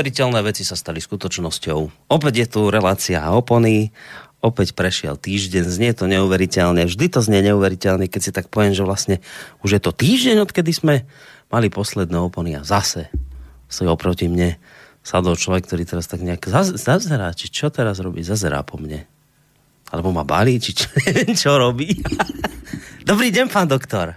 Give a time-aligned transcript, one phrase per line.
[0.00, 2.08] Neuveriteľné veci sa stali skutočnosťou.
[2.08, 3.92] Opäť je tu relácia opony,
[4.40, 8.80] opäť prešiel týždeň, znie to neuveriteľne, vždy to znie neuveriteľne, keď si tak poviem, že
[8.80, 9.20] vlastne
[9.60, 11.04] už je to týždeň, odkedy sme
[11.52, 13.12] mali posledné opony a zase
[13.68, 14.56] si oproti mne
[15.04, 16.48] sadol človek, ktorý teraz tak nejak
[16.80, 19.04] zazerá, či čo teraz robí, zazerá po mne.
[19.92, 20.88] Alebo ma balí, či čo,
[21.44, 21.92] čo robí.
[23.10, 24.14] Dobrý deň, pán doktor.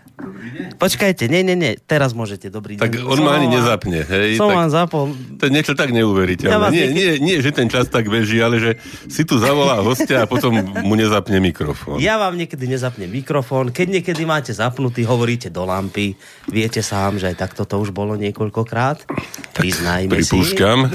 [0.78, 3.02] Počkajte, nie, nie, nie, teraz môžete, dobrý tak deň.
[3.02, 4.38] Tak on ma ani nezapne, hej.
[4.38, 5.06] Som tak, vám zapol.
[5.42, 6.54] To je niečo tak neuveriteľné.
[6.54, 8.72] Ja nie, nie, nie, že ten čas tak beží, ale že
[9.10, 10.54] si tu zavolá hostia a potom
[10.86, 11.98] mu nezapne mikrofón.
[11.98, 16.14] Ja vám niekedy nezapnem mikrofón, keď niekedy máte zapnutý, hovoríte do lampy,
[16.46, 19.10] viete sám, že aj takto to už bolo niekoľkokrát.
[19.58, 20.86] Priznajme Pripúšťam.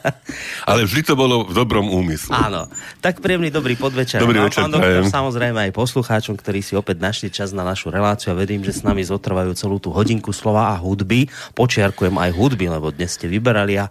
[0.70, 2.32] ale vždy to bolo v dobrom úmysle.
[2.32, 2.72] Áno.
[3.04, 4.22] Tak príjemný dobrý podvečer.
[4.22, 8.30] Dobrý večer, pán doktor, samozrejme aj poslucháčom, ktorí si opäť našli čas na našu reláciu
[8.30, 11.26] a verím, že s nami zotrvajú celú tú hodinku slova a hudby.
[11.58, 13.90] Počiarkujem aj hudby, lebo dnes ste vyberali a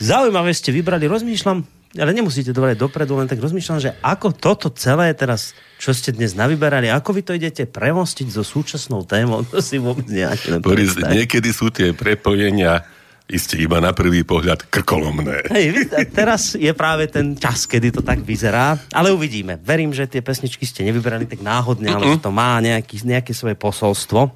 [0.00, 1.04] zaujímavé ste vybrali.
[1.04, 1.60] Rozmýšľam,
[2.00, 6.32] ale nemusíte dobre dopredu, len tak rozmýšľam, že ako toto celé teraz, čo ste dnes
[6.32, 11.52] navyberali, ako vy to idete premostiť so súčasnou témou, to si vôbec nejaké Boris, niekedy
[11.52, 12.88] sú tie prepojenia
[13.32, 15.48] isté iba na prvý pohľad krkolomné.
[15.48, 19.56] Hej, teraz je práve ten čas, kedy to tak vyzerá, ale uvidíme.
[19.64, 23.56] Verím, že tie pesničky ste nevybrali tak náhodne, ale že to má nejaký, nejaké svoje
[23.56, 24.28] posolstvo.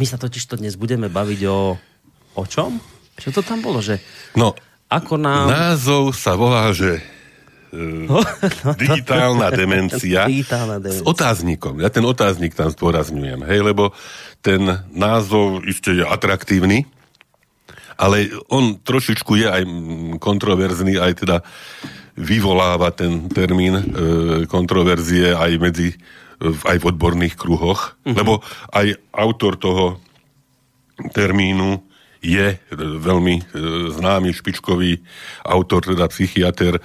[0.00, 1.76] My sa totiž to dnes budeme baviť o...
[2.36, 2.80] O čom?
[3.16, 4.00] Čo to tam bolo, že...
[4.36, 4.52] No,
[4.88, 5.48] ako nám...
[5.48, 7.00] názov sa volá, že
[7.72, 11.80] uh, digitálna demencia, digitálna demencia s otáznikom.
[11.80, 13.96] Ja ten otáznik tam zdôrazňujem, hej, lebo
[14.44, 14.62] ten
[14.92, 16.84] názov isté je atraktívny,
[17.96, 19.62] ale on trošičku je aj
[20.20, 21.36] kontroverzný, aj teda
[22.16, 23.84] vyvoláva ten termín e,
[24.48, 25.88] kontroverzie aj medzi
[26.40, 28.12] aj v odborných kruhoch, uh-huh.
[28.12, 29.84] lebo aj autor toho
[31.12, 31.80] termínu
[32.24, 33.42] je veľmi e,
[33.92, 35.00] známy špičkový
[35.44, 36.82] autor, teda psychiatr, e,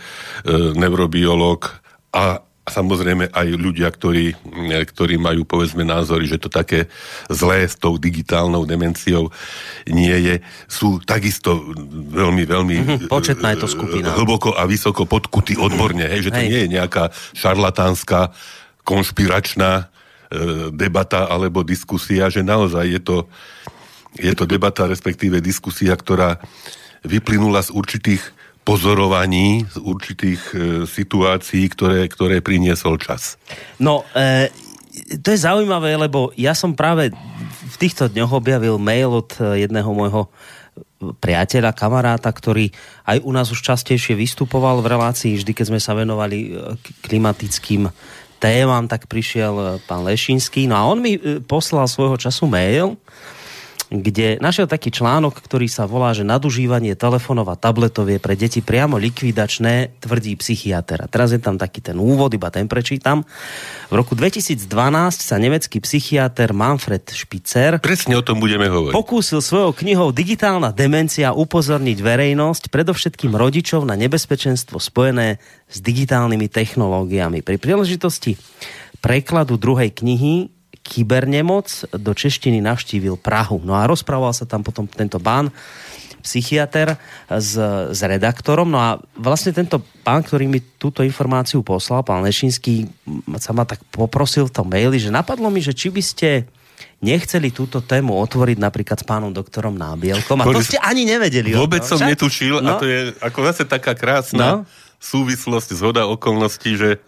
[0.76, 1.68] neurobiolog
[2.12, 4.38] a samozrejme aj ľudia, ktorí,
[4.70, 6.86] e, ktorí majú povedzme názory, že to také
[7.26, 9.34] zlé s tou digitálnou demenciou
[9.90, 10.36] nie je,
[10.70, 11.58] sú takisto
[12.14, 14.14] veľmi, veľmi mm-hmm, početná je to skupina.
[14.14, 16.50] hlboko a vysoko podkutí odborne, hej, že to hej.
[16.50, 18.30] nie je nejaká šarlatánska
[18.86, 19.86] konšpiračná e,
[20.70, 23.18] debata alebo diskusia, že naozaj je to,
[24.22, 26.38] je to debata, respektíve diskusia, ktorá
[27.02, 28.22] vyplynula z určitých
[28.62, 33.42] pozorovaní, z určitých e, situácií, ktoré, ktoré priniesol čas.
[33.82, 34.54] No, e,
[35.22, 37.16] to je zaujímavé, lebo ja som práve
[37.72, 40.28] v týchto dňoch objavil mail od e, jedného môjho
[41.02, 42.70] priateľa, kamaráta, ktorý
[43.10, 47.90] aj u nás už častejšie vystupoval v relácii, vždy keď sme sa venovali e, klimatickým
[48.38, 50.68] témam, tak prišiel e, pán Lešinský.
[50.68, 51.18] No a on mi
[51.48, 53.00] poslal svojho času mail,
[53.92, 58.64] kde našiel taký článok, ktorý sa volá, že nadužívanie telefonov a tabletov je pre deti
[58.64, 61.04] priamo likvidačné, tvrdí psychiatr.
[61.04, 63.28] A teraz je tam taký ten úvod, iba ten prečítam.
[63.92, 64.64] V roku 2012
[65.20, 68.96] sa nemecký psychiatr Manfred Spitzer Presne o tom budeme hovoriť.
[68.96, 77.44] pokúsil svojou knihou Digitálna demencia upozorniť verejnosť, predovšetkým rodičov na nebezpečenstvo spojené s digitálnymi technológiami.
[77.44, 78.40] Pri príležitosti
[79.04, 80.61] prekladu druhej knihy
[80.92, 83.64] kybernemoc do češtiny navštívil Prahu.
[83.64, 85.48] No a rozprával sa tam potom tento pán,
[86.22, 87.58] psychiatr s,
[87.90, 88.70] s redaktorom.
[88.70, 92.92] No a vlastne tento pán, ktorý mi túto informáciu poslal, pán Lešinský,
[93.42, 96.30] sa ma tak poprosil v tom maili, že napadlo mi, že či by ste
[97.02, 100.38] nechceli túto tému otvoriť napríklad s pánom doktorom Nábielkom.
[100.42, 101.54] A to ste ani nevedeli.
[101.58, 102.10] Vôbec som Však?
[102.14, 102.78] netušil no?
[102.78, 104.70] a to je ako zase taká krásna no?
[105.02, 107.02] súvislosť, zhoda okolností, že,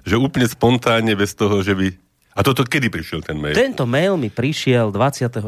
[0.00, 2.03] že úplne spontánne bez toho, že by
[2.34, 3.54] a toto kedy prišiel ten mail?
[3.54, 5.38] Tento mail mi prišiel 26.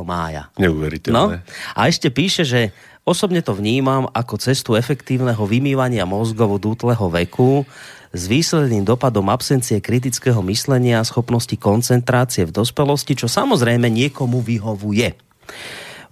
[0.00, 0.48] mája.
[0.56, 1.44] Neuveriteľné.
[1.44, 1.44] No?
[1.76, 2.72] A ešte píše, že
[3.04, 7.68] osobne to vnímam ako cestu efektívneho vymývania mozgov od útleho veku
[8.10, 15.14] s výsledným dopadom absencie kritického myslenia a schopnosti koncentrácie v dospelosti, čo samozrejme niekomu vyhovuje.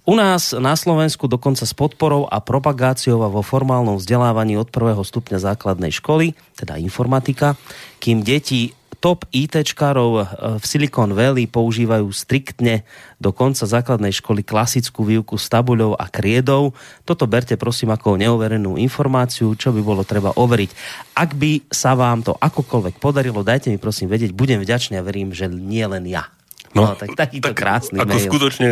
[0.07, 5.05] U nás na Slovensku dokonca s podporou a propagáciou a vo formálnom vzdelávaní od prvého
[5.05, 7.53] stupňa základnej školy, teda informatika,
[8.01, 10.25] kým deti top ITčkárov eh,
[10.57, 12.81] v Silicon Valley používajú striktne
[13.21, 16.73] do konca základnej školy klasickú výuku s tabuľou a kriedou.
[17.05, 20.69] Toto berte prosím ako neoverenú informáciu, čo by bolo treba overiť.
[21.13, 25.31] Ak by sa vám to akokoľvek podarilo, dajte mi prosím vedieť, budem vďačný a verím,
[25.31, 26.27] že nie len ja.
[26.73, 28.29] No, no tak takýto tak, krásny ako mail.
[28.29, 28.69] skutočne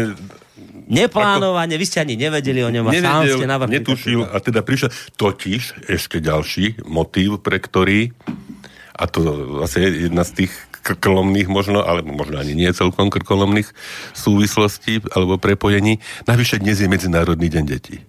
[0.88, 3.76] Neplánovane, vy ste ani nevedeli o ňom a sám ste navrhli.
[3.76, 4.88] Netušil a teda prišiel
[5.20, 8.16] totiž ešte ďalší motív, pre ktorý
[8.98, 9.22] a to
[9.66, 13.68] zase je jedna z tých krkolomných možno, alebo možno ani nie celkom krkolomných
[14.16, 16.00] súvislostí alebo prepojení.
[16.26, 18.02] Navyše dnes je Medzinárodný deň detí.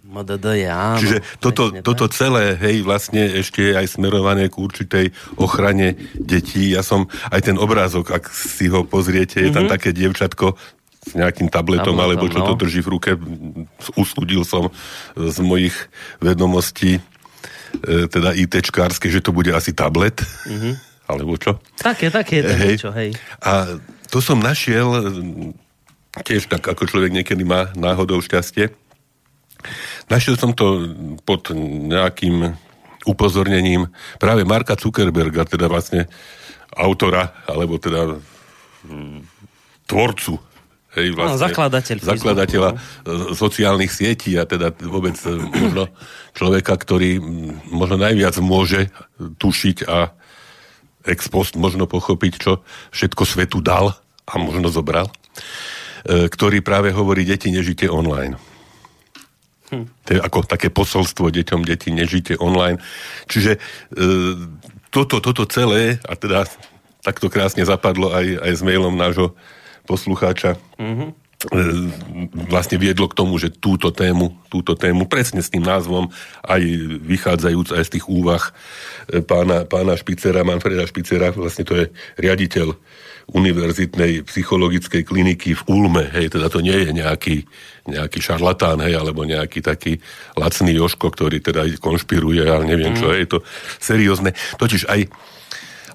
[1.03, 5.07] Čiže toto, toto celé, hej, vlastne ešte je aj smerované k určitej
[5.37, 6.73] ochrane detí.
[6.73, 9.75] Ja som, aj ten obrázok, ak si ho pozriete, je tam mm-hmm.
[9.75, 10.55] také dievčatko,
[10.99, 12.47] s nejakým tabletom, tabletom alebo čo no.
[12.53, 13.11] to drží v ruke.
[13.97, 14.69] Usúdil som
[15.17, 15.73] z mojich
[16.21, 17.01] vedomostí,
[17.85, 20.21] teda ITčkárske, že to bude asi tablet.
[20.47, 20.75] Mm-hmm
[21.09, 21.57] alebo čo?
[21.81, 22.77] Také, také, hej.
[22.85, 23.17] Čo, hej.
[23.41, 23.81] A
[24.13, 24.93] to som našiel,
[26.21, 28.77] tiež tak ako človek niekedy má náhodou šťastie,
[30.13, 30.93] našiel som to
[31.25, 32.53] pod nejakým
[33.09, 33.89] upozornením
[34.21, 36.07] práve Marka Zuckerberga, teda vlastne
[36.77, 38.21] autora, alebo teda
[38.85, 39.19] mm,
[39.89, 40.37] tvorcu
[40.99, 43.07] hej, vlastne, no, zakladateľ zakladateľa Facebooku.
[43.07, 43.35] No.
[43.39, 45.89] sociálnych sietí a teda vôbec e, možno
[46.35, 47.23] človeka, ktorý
[47.71, 50.11] možno najviac môže tušiť a
[51.09, 52.61] ex post možno pochopiť, čo
[52.93, 53.97] všetko svetu dal
[54.29, 55.09] a možno zobral,
[56.05, 58.37] e, ktorý práve hovorí, deti nežite online.
[59.73, 59.87] Hm.
[59.87, 62.81] To je ako také posolstvo deťom, deti nežite online.
[63.29, 63.59] Čiže e,
[64.89, 66.49] toto, toto celé, a teda
[67.05, 69.37] takto krásne zapadlo aj, aj s mailom nášho
[69.89, 71.29] poslucháča, mm-hmm
[72.51, 76.11] vlastne viedlo k tomu, že túto tému, túto tému presne s tým názvom,
[76.43, 76.59] aj
[76.99, 78.43] vychádzajúc aj z tých úvah
[79.07, 82.75] e, pána, pána Špicera, Manfreda Špicera, vlastne to je riaditeľ
[83.29, 87.47] univerzitnej psychologickej kliniky v Ulme, hej, teda to nie je nejaký,
[87.87, 90.03] nejaký šarlatán, hej, alebo nejaký taký
[90.35, 92.99] lacný Joško, ktorý teda konšpiruje, ale neviem mm.
[92.99, 93.39] čo, je to
[93.79, 94.35] seriózne.
[94.59, 95.07] Totiž aj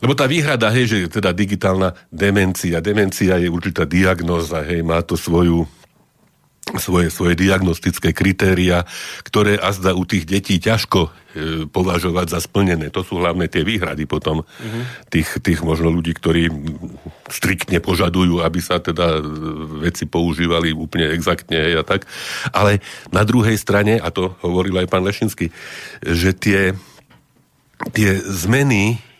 [0.04, 5.16] lebo tá výhrada, hej, že teda digitálna demencia, demencia je určitá diagnóza, hej, má to
[5.16, 5.64] svoju
[6.80, 8.88] svoje, svoje diagnostické kritéria,
[9.28, 11.10] ktoré azda u tých detí ťažko e,
[11.68, 12.88] považovať za splnené.
[12.96, 14.84] To sú hlavne tie výhrady potom mm-hmm.
[15.12, 16.50] tých, tých možno ľudí, ktorí
[17.28, 19.22] striktne požadujú, aby sa teda e,
[19.86, 22.08] veci používali úplne exaktne a tak.
[22.56, 22.80] Ale
[23.12, 25.52] na druhej strane, a to hovoril aj pán Lešinsky,
[26.00, 26.74] že tie,
[27.92, 29.13] tie zmeny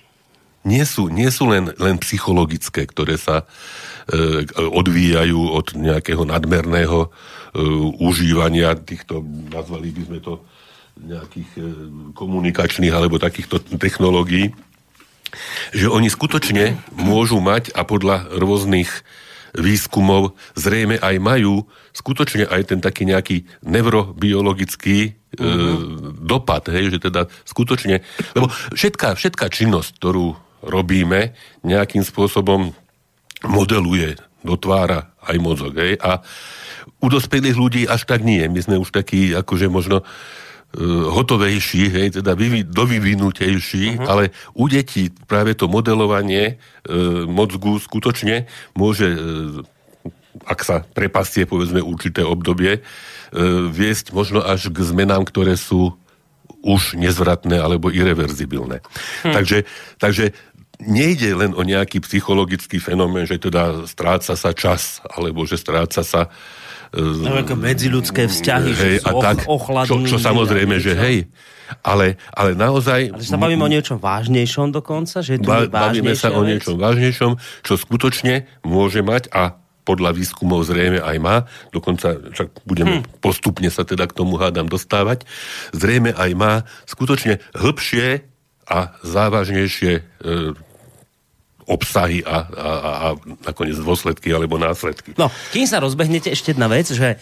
[0.64, 3.46] nie sú, nie sú len, len psychologické, ktoré sa e,
[4.56, 7.10] odvíjajú od nejakého nadmerného e,
[8.00, 10.34] užívania týchto, nazvali by sme to
[11.00, 11.62] nejakých e,
[12.16, 14.56] komunikačných alebo takýchto technológií,
[15.74, 18.90] že oni skutočne môžu mať a podľa rôznych
[19.54, 26.26] výskumov zrejme aj majú skutočne aj ten taký nejaký neurobiologický e, mhm.
[26.26, 28.02] dopad, hej, že teda skutočne,
[28.34, 32.72] lebo všetká, všetká činnosť, ktorú robíme, nejakým spôsobom
[33.44, 35.76] modeluje, dotvára aj mozog.
[35.76, 36.00] Hej?
[36.00, 36.24] A
[37.04, 38.44] u dospelých ľudí až tak nie.
[38.48, 40.08] My sme už takí, akože možno uh,
[41.12, 44.08] hotovejší, hej, teda vyvi, dovyvinutejší, uh-huh.
[44.08, 44.24] ale
[44.56, 49.64] u detí práve to modelovanie uh, mozgu skutočne môže, uh,
[50.48, 55.96] ak sa prepastie, povedzme, určité obdobie, uh, viesť možno až k zmenám, ktoré sú
[56.64, 58.80] už nezvratné alebo irreverzibilné.
[59.28, 59.34] Hm.
[59.36, 59.58] Takže,
[60.00, 60.32] takže
[60.86, 66.30] nejde len o nejaký psychologický fenomén, že teda stráca sa čas, alebo že stráca sa
[66.94, 69.48] no, ako medziludské vzťahy, hej, a tak,
[69.90, 71.18] čo, čo samozrejme, že hej,
[71.82, 73.18] ale, ale naozaj...
[73.18, 75.26] Ale sa bavíme o niečom vážnejšom dokonca?
[75.26, 76.38] Že ba, bavíme sa vec?
[76.38, 77.32] o niečom vážnejšom,
[77.66, 81.44] čo skutočne môže mať a podľa výskumov zrejme aj má,
[81.76, 83.02] dokonca však budem hm.
[83.20, 85.28] postupne sa teda k tomu hádam dostávať,
[85.76, 86.54] zrejme aj má
[86.88, 88.24] skutočne hĺbšie
[88.64, 90.02] a závažnejšie e,
[91.68, 93.08] obsahy a, a, a, a
[93.48, 95.16] nakoniec dôsledky alebo následky.
[95.16, 97.20] No, kým sa rozbehnete, ešte jedna vec, že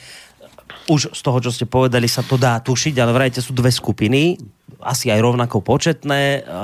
[0.89, 4.35] už z toho, čo ste povedali, sa to dá tušiť, ale vrajte sú dve skupiny,
[4.81, 6.59] asi aj rovnako početné, e,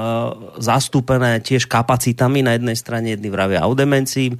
[0.57, 2.41] zastúpené tiež kapacitami.
[2.41, 4.37] Na jednej strane jedni vravia o demencii, e,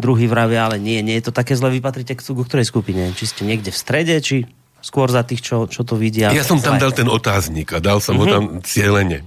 [0.00, 3.12] druhý vravia, ale nie, nie je to také zle, vypatrite k, k ktorej skupine?
[3.12, 4.48] Či ste niekde v strede, či
[4.80, 6.32] skôr za tých, čo, čo to vidia.
[6.32, 8.24] Ja som tam dal ten otáznik a dal som mm-hmm.
[8.24, 9.18] ho tam cieľene.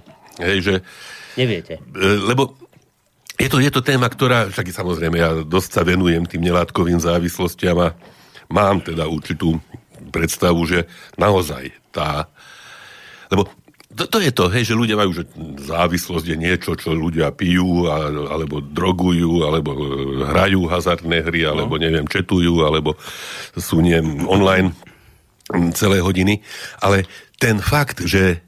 [0.41, 0.75] Hej, že,
[1.37, 1.79] Neviete.
[1.79, 2.57] E, lebo
[3.39, 7.79] je to, je to téma, ktorá, však samozrejme, ja dosť sa venujem tým nelátkovým závislostiam
[7.79, 7.95] a
[8.51, 9.57] mám teda určitú
[10.11, 12.27] predstavu, že naozaj tá...
[13.31, 13.47] Lebo
[13.89, 15.25] to, to je to, hej, že ľudia majú, že
[15.65, 19.81] závislosť je niečo, čo ľudia pijú, a, alebo drogujú, alebo e,
[20.29, 21.81] hrajú hazardné hry, alebo no.
[21.81, 22.93] neviem, četujú, alebo
[23.57, 23.97] sú nie
[24.29, 24.77] online
[25.73, 26.45] celé hodiny,
[26.77, 27.09] ale
[27.41, 28.45] ten fakt, že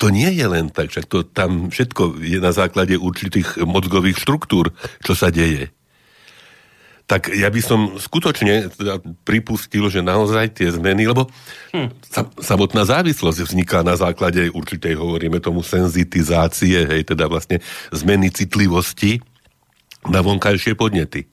[0.00, 4.72] to nie je len tak, však to tam všetko je na základe určitých mozgových štruktúr,
[5.04, 5.68] čo sa deje.
[7.04, 11.26] Tak ja by som skutočne teda pripustil, že naozaj tie zmeny, lebo
[11.74, 11.90] hm.
[12.38, 17.60] samotná závislosť vzniká na základe určitej, hovoríme tomu, senzitizácie, hej, teda vlastne
[17.92, 19.20] zmeny citlivosti
[20.06, 21.28] na vonkajšie podnety.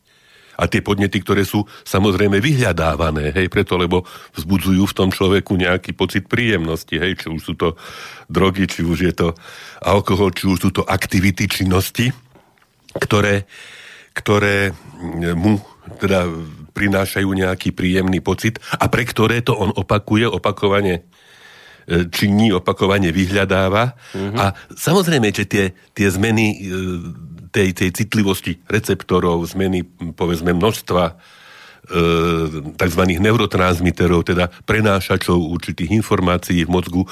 [0.58, 5.94] A tie podnety, ktoré sú samozrejme vyhľadávané, hej, preto, lebo vzbudzujú v tom človeku nejaký
[5.94, 7.78] pocit príjemnosti, hej, či už sú to
[8.26, 9.28] drogy, či už je to
[9.86, 12.10] alkohol, či už sú to aktivity, činnosti,
[12.98, 13.46] ktoré,
[14.18, 14.74] ktoré
[15.38, 15.62] mu
[16.02, 16.26] teda
[16.78, 21.02] prinášajú nejaký príjemný pocit a pre ktoré to on opakuje, opakovane
[21.90, 23.98] e, činí, opakovane vyhľadáva.
[24.14, 24.38] Mm-hmm.
[24.38, 25.66] A samozrejme, že tie,
[25.98, 26.56] tie zmeny e,
[27.58, 29.82] tej, tej citlivosti receptorov, zmeny
[30.14, 31.14] povedzme množstva e,
[32.78, 33.02] tzv.
[33.18, 37.10] neurotransmiterov, teda prenášačov určitých informácií v mozgu, e,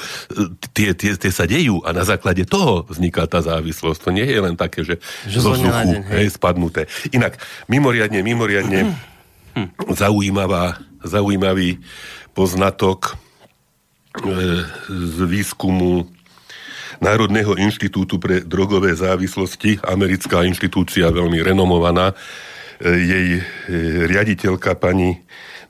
[0.70, 4.00] tie, tie, tie sa dejú a na základe toho vzniká tá závislosť.
[4.06, 6.86] To nie je len také, že, že zo vzduchu, hej, spadnuté.
[7.10, 8.94] Inak, mimoriadne, mimoriadne
[9.90, 11.82] zaujímavá, zaujímavý
[12.38, 13.18] poznatok
[14.22, 14.62] e,
[14.94, 16.06] z výskumu
[17.04, 22.16] Národného inštitútu pre drogové závislosti, americká inštitúcia veľmi renomovaná, e,
[22.88, 23.42] jej e,
[24.08, 25.24] riaditeľka pani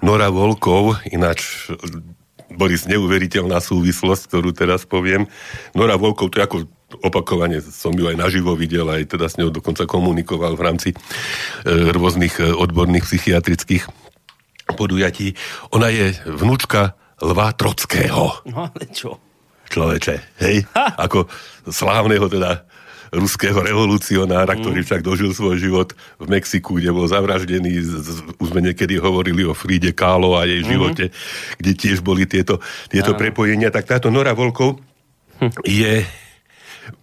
[0.03, 1.71] Nora Volkov, ináč
[2.53, 5.25] Boris, neuveriteľná súvislosť, ktorú teraz poviem.
[5.73, 6.57] Nora Volkov, to je ako
[7.01, 10.97] opakovane som ju aj naživo videl, aj teda s ňou dokonca komunikoval v rámci e,
[11.91, 13.89] rôznych odborných psychiatrických
[14.73, 15.33] podujatí.
[15.73, 18.45] Ona je vnúčka Lva Trockého.
[18.49, 19.24] No ale čo?
[19.69, 20.65] Človeče, hej?
[20.73, 20.97] Ha!
[21.07, 21.29] Ako
[21.69, 22.65] slávneho teda
[23.15, 24.87] ruského revolucionára, ktorý mm.
[24.87, 27.71] však dožil svoj život v Mexiku, kde bol zavraždený.
[28.41, 30.69] Už sme niekedy hovorili o Fride Kahlo a jej mm.
[30.69, 31.05] živote,
[31.61, 32.59] kde tiež boli tieto,
[32.91, 33.71] tieto prepojenia.
[33.71, 34.81] Tak táto Nora Volkov
[35.39, 35.51] hm.
[35.63, 36.03] je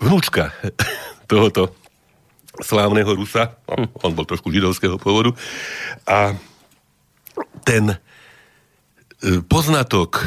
[0.03, 0.53] vnúčka
[1.31, 1.73] tohoto
[2.61, 3.57] slávneho Rusa.
[3.71, 3.89] Hm.
[4.05, 5.33] On bol trošku židovského pôvodu.
[6.05, 6.37] A
[7.65, 7.97] ten e,
[9.49, 10.21] poznatok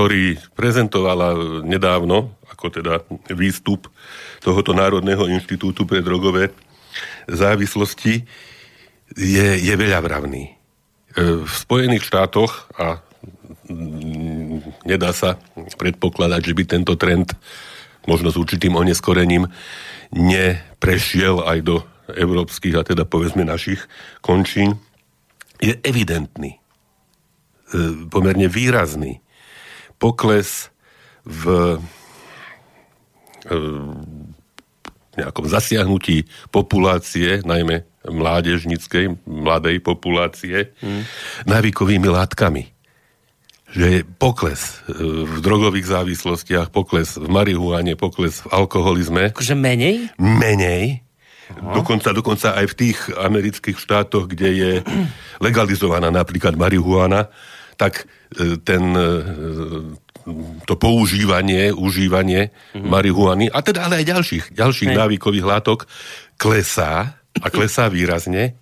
[0.00, 3.04] ktorý prezentovala nedávno, ako teda
[3.36, 3.84] výstup
[4.40, 6.56] tohoto Národného inštitútu pre drogové
[7.28, 8.24] závislosti,
[9.12, 10.44] je, je veľavravný.
[10.48, 10.52] E,
[11.44, 13.04] v Spojených štátoch a
[14.88, 15.36] nedá sa
[15.76, 17.36] predpokladať, že by tento trend
[18.08, 19.52] možno s určitým oneskorením
[20.16, 23.84] neprešiel aj do európskych a teda povedzme našich
[24.24, 24.80] končín,
[25.60, 26.58] je evidentný, e,
[28.08, 29.20] pomerne výrazný
[30.00, 30.72] pokles
[31.28, 31.76] v
[35.20, 41.02] nejakom zasiahnutí populácie, najmä mládežnickej, mladej populácie, mm.
[41.44, 42.72] návykovými látkami.
[43.70, 44.96] Že je pokles e,
[45.28, 49.30] v drogových závislostiach, pokles v marihuane, pokles v alkoholizme.
[49.30, 50.10] Akože menej?
[50.16, 51.04] Menej.
[51.50, 54.72] Dokonca, dokonca aj v tých amerických štátoch, kde je
[55.42, 57.26] legalizovaná napríklad marihuana,
[57.80, 58.04] tak
[58.36, 59.08] e, ten, e,
[60.68, 62.84] to používanie, užívanie mm-hmm.
[62.84, 65.88] marihuany, a teda ale aj ďalších, ďalších návykových látok
[66.36, 68.52] klesá a klesá výrazne.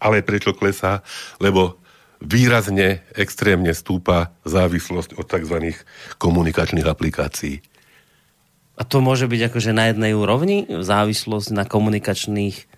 [0.00, 1.04] Ale prečo klesá?
[1.40, 1.80] Lebo
[2.24, 5.56] výrazne, extrémne stúpa závislosť od tzv.
[6.16, 7.60] komunikačných aplikácií.
[8.74, 12.73] A to môže byť akože na jednej úrovni závislosť na komunikačných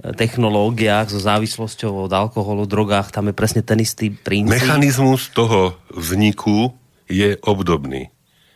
[0.00, 4.56] technológiách so závislosťou od alkoholu, drogách, tam je presne ten istý princíp.
[4.56, 6.72] Mechanizmus toho vzniku
[7.06, 8.08] je obdobný.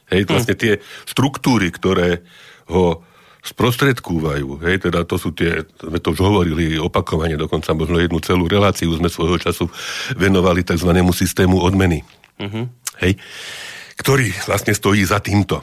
[0.08, 0.28] Hej, hm.
[0.30, 0.72] vlastne tie
[1.04, 2.24] štruktúry, ktoré
[2.72, 3.04] ho
[3.44, 8.48] sprostredkúvajú, hej, teda to sú tie, sme to už hovorili opakovane, dokonca možno jednu celú
[8.48, 9.68] reláciu sme svojho času
[10.16, 10.88] venovali tzv.
[11.12, 12.00] systému odmeny.
[12.40, 12.64] Uh-huh.
[13.04, 13.20] Hej,
[14.00, 15.60] ktorý vlastne stojí za týmto,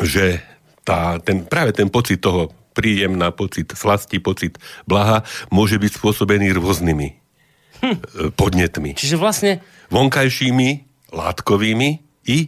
[0.00, 0.40] že
[0.80, 4.56] tá, ten, práve ten pocit toho príjemná pocit slasti, pocit
[4.88, 7.08] blaha môže byť spôsobený rôznymi
[7.84, 7.96] hm.
[8.36, 8.96] podnetmi.
[8.96, 9.60] Čiže vlastne...
[9.92, 10.68] Vonkajšími,
[11.12, 11.90] látkovými
[12.32, 12.38] i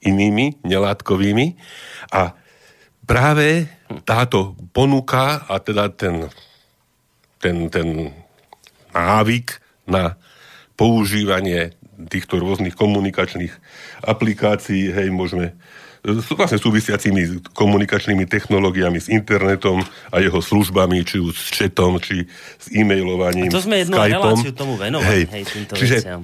[0.00, 1.46] inými nelátkovými.
[2.14, 2.32] A
[3.04, 3.68] práve
[4.08, 6.32] táto ponuka a teda ten,
[7.42, 8.14] ten, ten
[8.94, 10.16] návyk na
[10.78, 11.74] používanie
[12.06, 13.50] týchto rôznych komunikačných
[14.06, 15.58] aplikácií, hej, môžeme
[16.06, 22.26] vlastne súvisiacimi komunikačnými technológiami, s internetom a jeho službami, či už s chatom, či
[22.58, 24.14] s e-mailovaním, a to sme jednu Skypeom.
[24.14, 26.22] reláciu tomu venovali, hej, hej týmto Čiže veciam.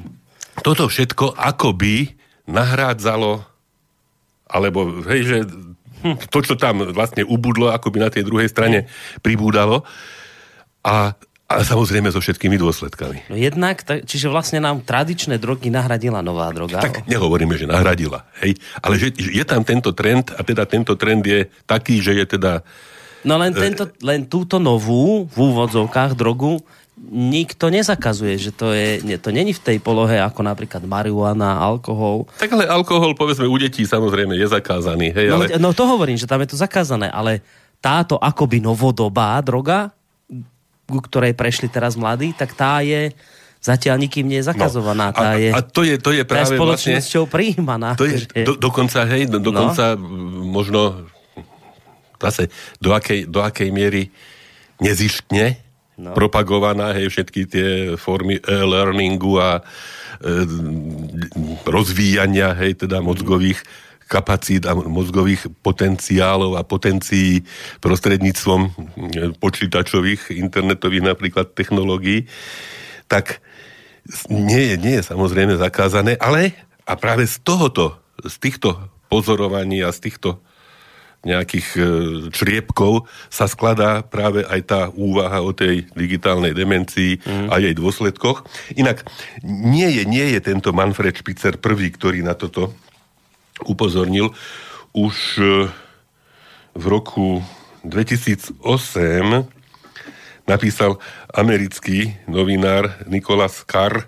[0.62, 2.14] toto všetko akoby
[2.46, 3.54] nahrádzalo
[4.44, 5.38] alebo hej, že
[6.04, 6.16] hm.
[6.30, 8.86] to, čo tam vlastne ubudlo, akoby na tej druhej strane
[9.24, 9.82] pribúdalo.
[10.84, 11.16] A
[11.54, 13.30] a samozrejme so všetkými dôsledkami.
[13.30, 16.82] No jednak, čiže vlastne nám tradičné drogy nahradila nová droga.
[16.82, 20.98] Tak nehovoríme, že nahradila, hej, ale že, že je tam tento trend a teda tento
[20.98, 22.66] trend je taký, že je teda...
[23.24, 26.60] No len, tento, len túto novú, v úvodzovkách, drogu
[27.10, 32.28] nikto nezakazuje, že to je, to není v tej polohe ako napríklad marihuana, alkohol.
[32.38, 35.10] Tak ale alkohol, povedzme, u detí samozrejme je zakázaný.
[35.10, 35.44] Hej, no, ale...
[35.58, 37.42] no to hovorím, že tam je to zakázané, ale
[37.82, 39.92] táto akoby novodobá droga,
[40.84, 43.12] ku ktorej prešli teraz mladí, tak tá je
[43.64, 45.16] zatiaľ nikým nie je zakazovaná.
[45.16, 47.90] No, a, je, a to je, to je práve tá spoločnosťou vlastne, prijímaná.
[47.96, 50.04] To je, do, dokonca, hej, do, dokonca no.
[50.52, 51.08] možno
[52.20, 54.12] zase do akej, do akej miery
[54.84, 55.56] nezištne
[55.96, 56.12] no.
[56.12, 59.62] propagovaná, hej, všetky tie formy e-learningu a e,
[61.64, 63.64] rozvíjania, hej, teda mozgových
[64.04, 67.42] kapacít a mozgových potenciálov a potencií
[67.80, 68.60] prostredníctvom
[69.40, 72.28] počítačových, internetových napríklad technológií,
[73.08, 73.40] tak
[74.28, 76.52] nie je, nie je samozrejme zakázané, ale
[76.84, 78.76] a práve z tohoto, z týchto
[79.08, 80.44] pozorovaní a z týchto
[81.24, 81.80] nejakých e,
[82.28, 87.48] čriepkov sa skladá práve aj tá úvaha o tej digitálnej demencii mm.
[87.48, 88.44] a jej dôsledkoch.
[88.76, 89.08] Inak
[89.42, 92.76] nie je, nie je tento Manfred Spitzer prvý, ktorý na toto
[93.62, 94.34] upozornil.
[94.90, 95.70] Už e,
[96.74, 97.42] v roku
[97.86, 98.58] 2008
[100.48, 100.98] napísal
[101.30, 104.04] americký novinár Nicholas Carr e,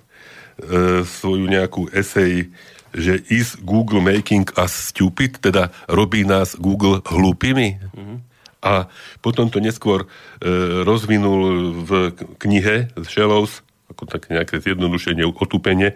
[1.06, 2.50] svoju nejakú esej,
[2.96, 7.76] že is Google making us stupid, teda robí nás Google hlúpimi.
[7.92, 8.18] Mm-hmm.
[8.66, 8.90] A
[9.22, 10.06] potom to neskôr e,
[10.82, 11.90] rozvinul v
[12.40, 13.62] knihe Shallows,
[13.92, 15.94] ako tak nejaké zjednodušenie, otúpenie,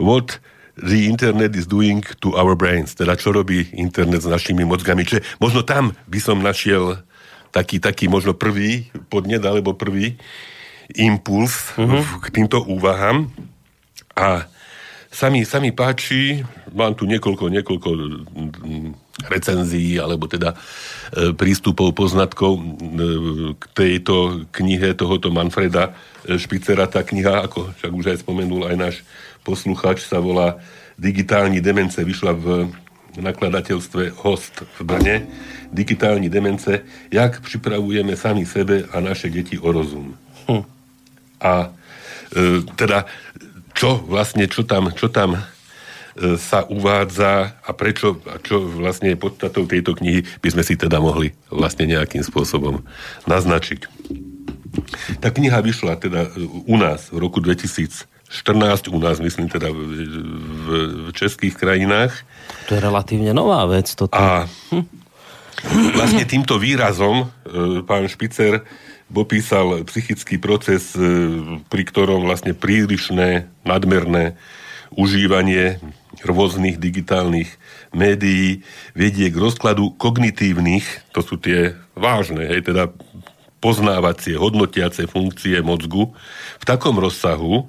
[0.00, 0.42] What
[0.78, 5.02] the internet is doing to our brains, teda čo robí internet s našimi mozgami.
[5.02, 7.02] Čiže možno tam by som našiel
[7.50, 10.18] taký, taký možno prvý podnet alebo prvý
[10.94, 12.02] impuls uh-huh.
[12.22, 13.30] k týmto úvahám.
[14.14, 14.46] A
[15.10, 17.88] sa mi, sa mi páči, mám tu niekoľko, niekoľko
[19.26, 22.62] recenzií, alebo teda e, prístupov, poznatkov
[23.58, 25.92] k tejto knihe tohoto Manfreda
[26.24, 26.86] e, Špicera.
[26.86, 28.96] Tá kniha, ako však už aj spomenul aj náš
[29.50, 30.62] posluchač, sa volá
[31.00, 31.96] Digitálni demence.
[31.96, 32.70] Vyšla v
[33.18, 35.16] nakladateľstve Host v Brne
[35.70, 40.14] digitálni demence, jak pripravujeme sami sebe a naše deti o rozum.
[40.50, 40.62] Hm.
[41.40, 41.70] A
[42.34, 43.06] e, teda,
[43.74, 45.42] čo vlastne, čo tam, čo tam e,
[46.36, 50.98] sa uvádza a prečo, a čo vlastne je podstatou tejto knihy, by sme si teda
[50.98, 52.82] mohli vlastne nejakým spôsobom
[53.30, 53.86] naznačiť.
[55.18, 56.30] Tá kniha vyšla teda
[56.66, 57.42] u nás v roku
[58.30, 59.82] 2014, u nás myslím teda v,
[61.10, 62.14] v českých krajinách.
[62.70, 63.90] To je relatívne nová vec.
[63.90, 64.14] Toto.
[64.14, 65.00] A hm
[65.68, 68.64] Vlastne týmto výrazom e, pán Špicer
[69.12, 71.00] popísal psychický proces, e,
[71.68, 74.40] pri ktorom vlastne prílišné, nadmerné
[74.96, 75.78] užívanie
[76.24, 77.60] rôznych digitálnych
[77.92, 78.64] médií
[78.96, 82.90] vedie k rozkladu kognitívnych, to sú tie vážne, hej, teda
[83.60, 86.10] poznávacie, hodnotiace funkcie mozgu
[86.56, 87.68] v takom rozsahu,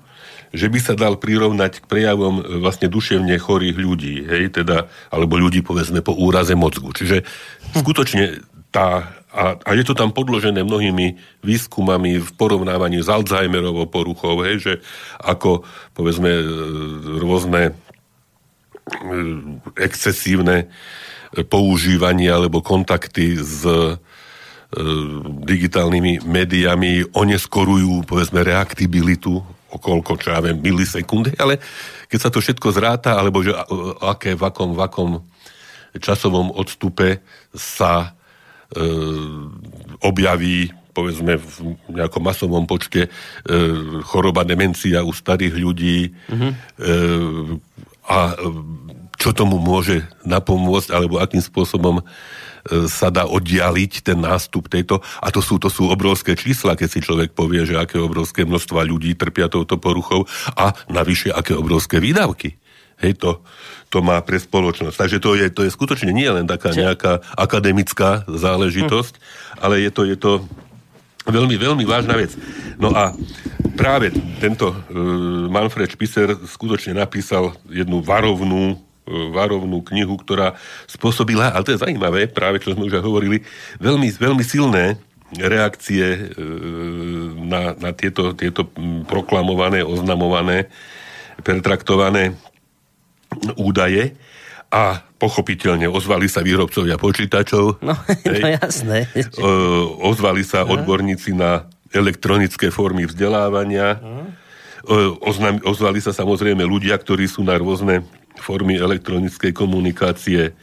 [0.52, 5.40] že by sa dal prirovnať k prejavom e, vlastne duševne chorých ľudí, hej, teda, alebo
[5.40, 6.92] ľudí povedzme po úraze mozgu.
[6.92, 7.24] Čiže
[7.72, 14.44] skutočne tá, a, a je to tam podložené mnohými výskumami v porovnávaní s Alzheimerovou poruchou,
[14.44, 14.74] hej, že
[15.24, 15.64] ako
[15.96, 16.44] povedzme e,
[17.24, 17.74] rôzne e,
[19.80, 20.68] excesívne
[21.48, 23.64] používanie alebo kontakty s
[25.48, 31.58] digitálnymi médiami oneskorujú, povedzme, reaktibilitu okolko, čo ja viem, milisekundy, ale
[32.12, 33.56] keď sa to všetko zráta, alebo že
[34.04, 35.10] aké, v akom, v akom
[35.96, 37.24] časovom odstupe
[37.56, 38.16] sa
[38.72, 38.80] e,
[40.04, 41.56] objaví povedzme v
[41.88, 43.10] nejakom masovom počte e,
[44.04, 46.52] choroba demencia u starých ľudí mm-hmm.
[46.52, 46.96] e,
[48.12, 48.36] a
[49.16, 52.04] čo tomu môže napomôcť, alebo akým spôsobom
[52.88, 57.00] sa dá oddialiť ten nástup tejto, a to sú, to sú obrovské čísla, keď si
[57.02, 62.62] človek povie, že aké obrovské množstva ľudí trpia touto poruchou a navyše aké obrovské výdavky.
[63.02, 63.42] Hej, to,
[63.90, 64.94] to má pre spoločnosť.
[64.94, 69.22] Takže to je, to je skutočne nie len taká nejaká akademická záležitosť, hm.
[69.58, 70.32] ale je to, je to
[71.26, 72.38] veľmi, veľmi vážna vec.
[72.78, 73.14] No a
[73.74, 74.78] práve tento uh,
[75.50, 78.78] Manfred Spicer skutočne napísal jednu varovnú
[79.32, 80.56] varovnú knihu, ktorá
[80.88, 83.44] spôsobila, ale to je zaujímavé, práve čo sme už aj hovorili,
[83.78, 84.98] veľmi, veľmi silné
[85.40, 86.20] reakcie e,
[87.48, 88.68] na, na tieto, tieto
[89.08, 90.68] proklamované, oznamované,
[91.42, 92.36] pertraktované
[93.56, 94.12] údaje
[94.72, 97.64] a pochopiteľne ozvali sa výrobcovia počítačov.
[97.86, 99.08] No, no jasné.
[100.00, 104.00] Ozvali sa odborníci na elektronické formy vzdelávania.
[105.68, 108.08] Ozvali sa samozrejme ľudia, ktorí sú na rôzne
[108.40, 110.56] formy elektronickej komunikácie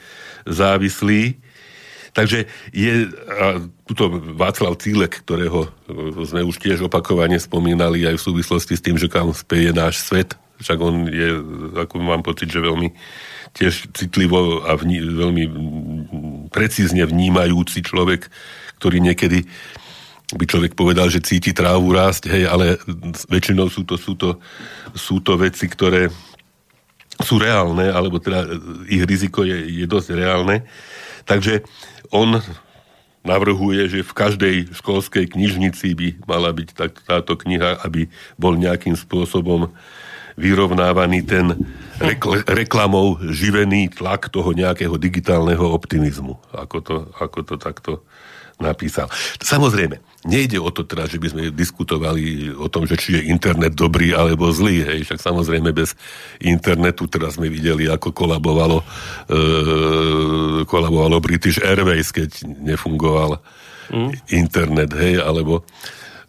[0.48, 1.36] závislí.
[2.16, 5.70] Takže je a tuto Václav Cílek, ktorého e,
[6.26, 10.34] sme už tiež opakovane spomínali aj v súvislosti s tým, že kam speje náš svet,
[10.58, 11.28] však on je,
[11.78, 12.90] ako mám pocit, že veľmi
[13.54, 15.44] tiež citlivo a vní, veľmi
[16.50, 18.26] precízne vnímajúci človek,
[18.82, 19.46] ktorý niekedy
[20.28, 22.76] by človek povedal, že cíti trávu rásť, hej, ale
[23.32, 24.36] väčšinou sú to, sú to,
[24.92, 26.12] sú to veci, ktoré
[27.22, 28.46] sú reálne, alebo teda
[28.86, 30.62] ich riziko je, je dosť reálne.
[31.26, 31.66] Takže
[32.14, 32.38] on
[33.26, 38.08] navrhuje, že v každej školskej knižnici by mala byť tak, táto kniha, aby
[38.40, 39.68] bol nejakým spôsobom
[40.38, 41.52] vyrovnávaný ten
[41.98, 46.38] rekl- reklamou živený tlak toho nejakého digitálneho optimizmu.
[46.54, 47.92] Ako to, ako to takto
[48.58, 49.06] napísal.
[49.38, 53.78] Samozrejme, nejde o to teraz, že by sme diskutovali o tom, že či je internet
[53.78, 54.82] dobrý alebo zlý.
[54.82, 55.08] Hej.
[55.08, 55.94] Však samozrejme bez
[56.42, 58.82] internetu teraz sme videli, ako kolabovalo,
[59.30, 59.44] e,
[60.66, 63.38] kolabovalo British Airways, keď nefungoval
[63.94, 64.34] mm.
[64.34, 65.62] internet, hej, alebo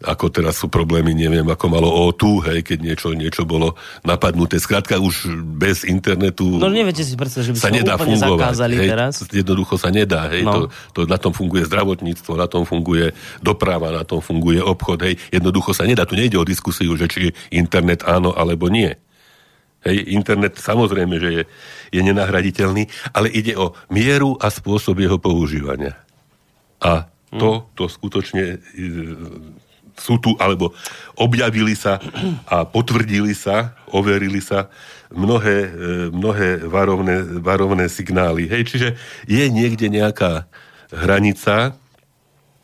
[0.00, 4.56] ako teraz sú problémy, neviem, ako malo O2, hej, keď niečo, niečo bolo napadnuté.
[4.56, 5.28] Skrátka už
[5.60, 8.40] bez internetu no, neviete si predstaviť, že by sa nedá fungovať.
[8.40, 9.12] zakázali hej, teraz.
[9.28, 10.32] Jednoducho sa nedá.
[10.32, 10.52] Hej, no.
[10.52, 10.60] to,
[10.96, 13.12] to, na tom funguje zdravotníctvo, na tom funguje
[13.44, 15.04] doprava, na tom funguje obchod.
[15.04, 16.08] Hej, jednoducho sa nedá.
[16.08, 18.96] Tu nejde o diskusiu, že či internet áno alebo nie.
[19.84, 21.42] Hej, internet samozrejme, že je,
[21.92, 25.96] je nenahraditeľný, ale ide o mieru a spôsob jeho používania.
[26.80, 28.58] A to, to skutočne
[30.00, 30.72] sú tu, alebo
[31.20, 32.00] objavili sa
[32.48, 34.72] a potvrdili sa, overili sa
[35.12, 35.70] mnohé, e,
[36.08, 38.48] mnohé varovné, varovné signály.
[38.48, 38.88] Hej, čiže
[39.28, 40.48] je niekde nejaká
[40.88, 41.76] hranica,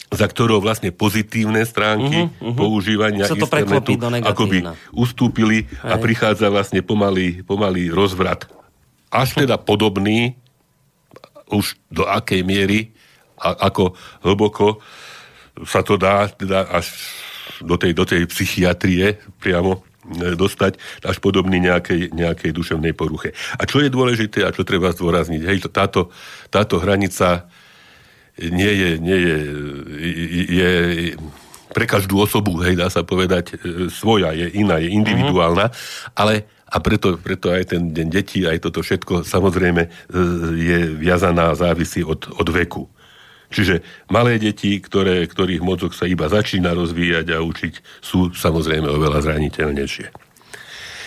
[0.07, 2.55] za ktorou vlastne pozitívne stránky uh-huh, uh-huh.
[2.55, 4.62] používania to internetu akoby
[4.94, 5.83] ustúpili Hej.
[5.83, 8.46] a prichádza vlastne pomalý, pomalý rozvrat.
[9.11, 10.38] Až teda podobný,
[11.51, 12.94] už do akej miery
[13.38, 14.83] a ako hlboko
[15.64, 16.90] sa to dá teda až
[17.62, 23.33] do tej, do tej psychiatrie priamo e, dostať až podobný nejakej, nejakej duševnej poruche.
[23.57, 26.12] A čo je dôležité a čo treba zdôrazniť, hej, táto,
[26.53, 27.49] táto hranica
[28.37, 29.37] nie je, nie je,
[30.53, 30.71] je
[31.73, 36.12] pre každú osobu, hej, dá sa povedať, e, svoja, je iná, je individuálna, uh-huh.
[36.16, 39.90] ale a preto, preto aj ten deň detí, aj toto všetko samozrejme e,
[40.57, 42.90] je viazaná, závisí od, od veku.
[43.50, 49.22] Čiže malé deti, ktoré, ktorých mozog sa iba začína rozvíjať a učiť, sú samozrejme oveľa
[49.22, 50.06] zraniteľnejšie.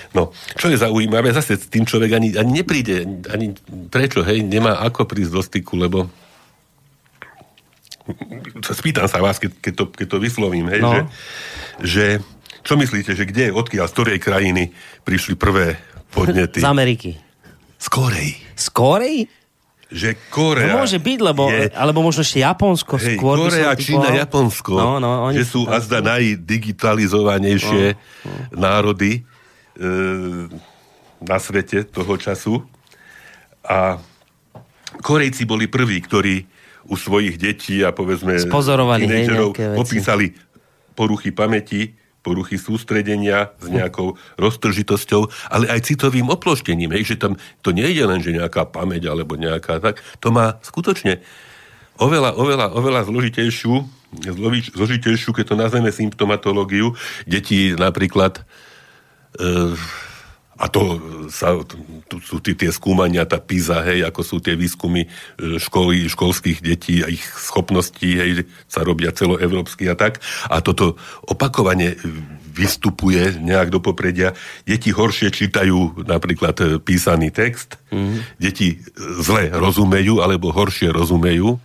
[0.09, 3.53] No, čo je zaujímavé, zase s tým človek ani, ani nepríde, ani
[3.93, 6.09] prečo, hej, nemá ako prísť do styku, lebo
[8.65, 10.89] spýtam sa vás, keď, keď, to, keď to vyslovím, hej, no.
[10.89, 11.01] že,
[11.85, 12.05] že
[12.65, 14.73] čo myslíte, že kde, odkiaľ, z ktorej krajiny
[15.05, 15.77] prišli prvé
[16.09, 16.57] podnety?
[16.57, 17.13] Z Ameriky.
[17.77, 18.33] Z Korei.
[18.57, 19.29] Z Korei?
[19.89, 20.77] Že Korea...
[20.77, 23.49] No môže byť, lebo, je, alebo možno ešte Japonsko hej, skôr.
[23.49, 28.33] Korea, Čína, Japonsko, no, no, oni že sú azda najdigitalizovanejšie no, no.
[28.53, 29.21] národy e,
[31.25, 32.61] na svete toho času.
[33.65, 33.97] A
[35.01, 36.45] Korejci boli prví, ktorí
[36.89, 39.05] u svojich detí a povedzme Spozorovali
[39.77, 40.33] popísali
[40.97, 41.98] poruchy pamäti,
[42.29, 46.93] poruchy sústredenia s nejakou roztržitosťou, ale aj citovým oploštením.
[46.93, 47.33] Hej, že tam
[47.65, 50.05] to nie je len, že nejaká pamäť alebo nejaká tak.
[50.21, 51.25] To má skutočne
[51.97, 53.73] oveľa, oveľa, oveľa zložitejšiu,
[54.77, 56.93] zložitejšiu, keď to nazveme symptomatológiu.
[57.25, 58.41] Deti napríklad e,
[60.59, 60.99] a to
[61.31, 61.55] sa,
[62.11, 65.09] tu sú tie, tie skúmania, tá PISA, hej, ako sú tie výskumy e,
[65.55, 70.19] školy, školských detí a ich schopností, hej, sa robia celoevropsky a tak.
[70.51, 71.95] A toto opakovane
[72.51, 74.35] vystupuje nejak do popredia.
[74.67, 78.19] Deti horšie čítajú napríklad e, písaný text, mm-hmm.
[78.35, 78.77] deti e,
[79.23, 81.55] zle rozumejú alebo horšie rozumejú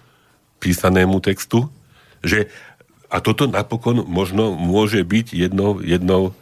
[0.63, 1.67] písanému textu,
[2.23, 2.47] že
[3.11, 6.35] a toto napokon možno môže byť jednou, jednou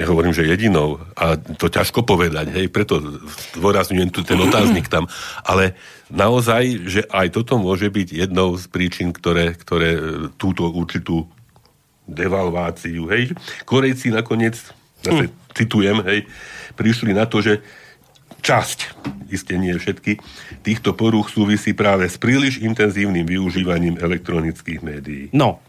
[0.00, 3.20] nehovorím, že jedinou, a to ťažko povedať, hej, preto
[3.52, 5.04] zdôrazňujem tu ten otáznik tam,
[5.44, 5.76] ale
[6.08, 10.00] naozaj, že aj toto môže byť jednou z príčin, ktoré, ktoré e,
[10.40, 11.28] túto určitú
[12.08, 13.36] devalváciu, hej.
[13.68, 14.56] Korejci nakoniec,
[15.04, 15.32] zase hm.
[15.52, 16.24] citujem, hej,
[16.80, 17.60] prišli na to, že
[18.40, 18.78] časť,
[19.28, 20.16] isté nie všetky,
[20.64, 25.28] týchto porúch súvisí práve s príliš intenzívnym využívaním elektronických médií.
[25.36, 25.60] No,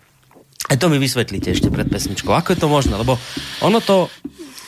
[0.70, 2.30] a to mi vysvetlíte ešte pred pesničkou.
[2.30, 2.94] Ako je to možné?
[3.00, 3.18] Lebo
[3.66, 4.12] ono to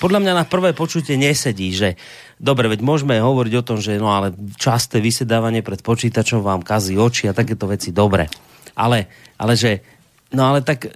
[0.02, 1.96] podľa mňa na prvé počutie nesedí, že
[2.36, 7.00] dobre, veď môžeme hovoriť o tom, že no ale časté vysedávanie pred počítačom vám kazí
[7.00, 8.28] oči a takéto veci dobre.
[8.74, 9.08] Ale,
[9.40, 9.93] ale že
[10.34, 10.90] No ale tak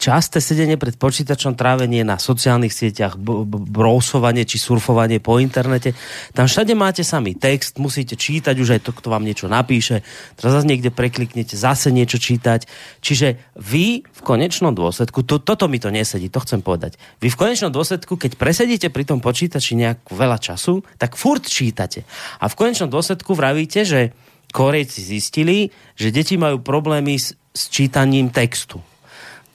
[0.00, 5.92] časté sedenie pred počítačom, trávenie na sociálnych sieťach, brousovanie či surfovanie po internete,
[6.32, 10.00] tam všade máte sami text, musíte čítať, už aj to, kto vám niečo napíše,
[10.40, 12.64] teraz zase niekde prekliknete, zase niečo čítať.
[13.04, 17.36] Čiže vy v konečnom dôsledku, to, toto mi to nesedí, to chcem povedať, vy v
[17.36, 22.08] konečnom dôsledku, keď presedíte pri tom počítači nejak veľa času, tak furt čítate.
[22.40, 24.16] A v konečnom dôsledku vravíte, že
[24.50, 28.80] Korejci zistili, že deti majú problémy s, s čítaním textu.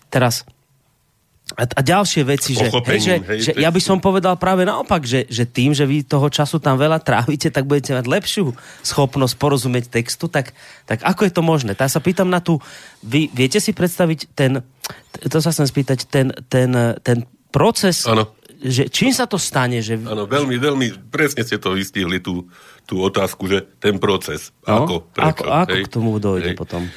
[0.10, 0.48] teraz
[1.54, 5.06] a, a ďalšie veci, že, hej, že, hej, že ja by som povedal práve naopak,
[5.06, 8.50] že, že tým, že vy toho času tam veľa trávite, tak budete mať lepšiu
[8.82, 10.58] schopnosť porozumieť textu, tak,
[10.90, 11.78] tak ako je to možné?
[11.78, 12.58] Tak sa pýtam na tú,
[13.06, 14.66] vy viete si predstaviť ten,
[15.30, 16.74] to sa chcem spýtať, ten, ten,
[17.06, 18.34] ten proces, ano.
[18.60, 19.86] že čím sa to stane?
[19.86, 20.02] Že...
[20.02, 22.50] Áno, veľmi, veľmi presne ste to vystihli, tú,
[22.90, 25.30] tú otázku, že ten proces, no, ako, prečo.
[25.30, 26.58] Ako, ako hej, k tomu dojde hej.
[26.58, 26.90] potom?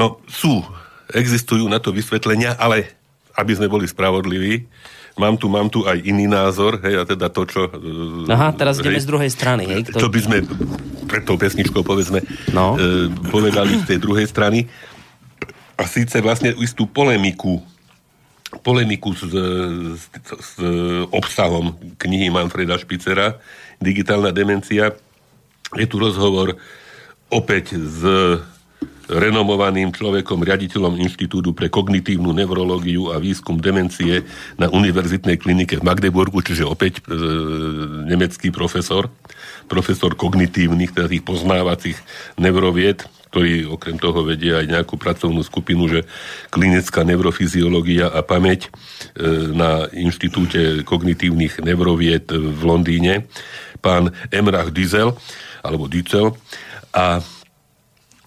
[0.00, 0.64] No, sú,
[1.12, 2.88] existujú na to vysvetlenia, ale
[3.36, 4.64] aby sme boli spravodliví,
[5.20, 7.68] mám tu, mám tu aj iný názor, hej, a teda to, čo...
[8.32, 9.80] Aha, teraz ideme z druhej strany, hej.
[9.92, 10.08] Kto...
[10.08, 10.38] Čo by sme
[11.04, 12.24] pred tou pesničkou, povedzme,
[12.56, 12.80] no.
[12.80, 14.64] e, povedali z tej druhej strany.
[15.76, 17.60] A síce vlastne istú polemiku
[18.66, 20.52] polemiku s, s, s
[21.14, 23.38] obsahom knihy Manfreda Špicera
[23.78, 24.92] Digitálna demencia.
[25.78, 26.58] Je tu rozhovor
[27.30, 28.02] opäť s
[29.10, 34.22] renomovaným človekom, riaditeľom Inštitútu pre kognitívnu neurológiu a výskum demencie
[34.54, 37.16] na Univerzitnej klinike v Magdeburgu, čiže opäť e,
[38.06, 39.10] nemecký profesor,
[39.66, 41.98] profesor kognitívnych, teda tých poznávacích
[42.38, 46.06] neurovied, ktorý okrem toho vedie aj nejakú pracovnú skupinu, že
[46.50, 48.70] klinická neurofyziológia a pamäť e,
[49.50, 53.26] na Inštitúte kognitívnych neurovied v Londýne,
[53.82, 55.14] pán Emrach Diesel,
[55.66, 56.34] alebo Diesel,
[56.90, 57.22] a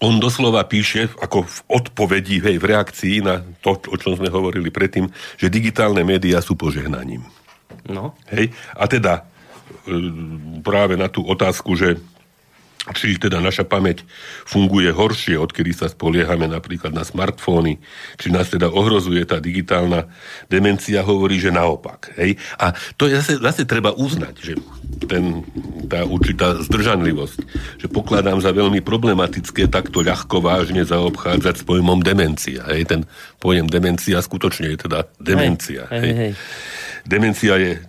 [0.04, 4.68] on doslova píše, ako v odpovedi, hej, v reakcii na to, o čom sme hovorili
[4.68, 5.08] predtým,
[5.40, 7.24] že digitálne médiá sú požehnaním.
[7.88, 8.12] No.
[8.28, 9.22] Hej, a teda e,
[10.60, 12.00] práve na tú otázku, že
[12.92, 14.04] či teda naša pamäť
[14.44, 17.80] funguje horšie, odkedy sa spoliehame napríklad na smartfóny,
[18.20, 20.04] či nás teda ohrozuje tá digitálna
[20.52, 22.12] demencia, hovorí, že naopak.
[22.20, 22.36] Hej?
[22.60, 24.52] A to je zase, zase treba uznať, že
[25.08, 25.40] ten,
[25.88, 27.38] tá určitá zdržanlivosť,
[27.80, 32.68] že pokladám za veľmi problematické takto ľahko vážne zaobchádzať s pojmom demencia.
[32.68, 32.84] Hej?
[32.84, 33.00] Ten
[33.40, 35.88] pojem demencia skutočne je teda demencia.
[35.88, 36.32] Hej, hej, hej.
[37.08, 37.80] Demencia je,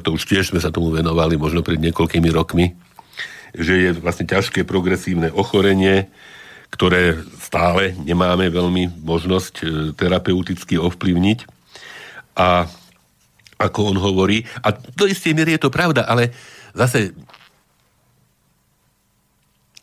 [0.00, 2.72] to už tiež sme sa tomu venovali možno pred niekoľkými rokmi,
[3.54, 6.06] že je vlastne ťažké progresívne ochorenie,
[6.70, 11.38] ktoré stále nemáme veľmi možnosť e, terapeuticky ovplyvniť.
[12.38, 12.70] A
[13.60, 16.32] ako on hovorí, a do istej miery je to pravda, ale
[16.72, 17.12] zase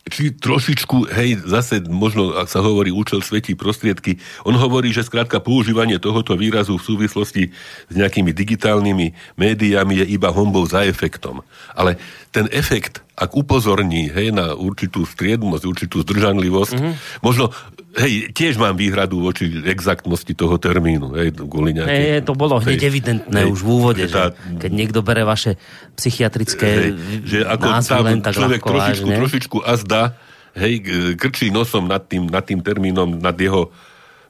[0.08, 5.38] či trošičku, hej, zase možno, ak sa hovorí účel svetí prostriedky, on hovorí, že skrátka
[5.38, 7.52] používanie tohoto výrazu v súvislosti
[7.86, 11.44] s nejakými digitálnymi médiami je iba hombou za efektom.
[11.76, 12.00] Ale
[12.32, 16.94] ten efekt, ak upozorní, hej, na určitú striednosť, určitú zdržanlivosť, mm-hmm.
[17.18, 17.50] možno
[17.98, 21.18] hej, tiež mám výhradu voči exaktnosti toho termínu.
[21.18, 24.62] Hej, kvôli nejakej, hej, to bolo hneď hej, evidentné hej, už v úvode, tá, že
[24.62, 25.58] keď niekto bere vaše
[25.98, 26.90] psychiatrické hej,
[27.26, 29.18] že ako názvy tam len tak človek trošičku, vážne.
[29.18, 30.02] trošičku azda,
[30.54, 30.72] hej,
[31.18, 33.74] krčí nosom nad tým, nad tým termínom, nad jeho,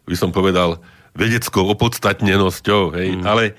[0.08, 0.80] by som povedal,
[1.12, 3.24] vedeckou opodstatnenosťou, hej, mm.
[3.28, 3.52] ale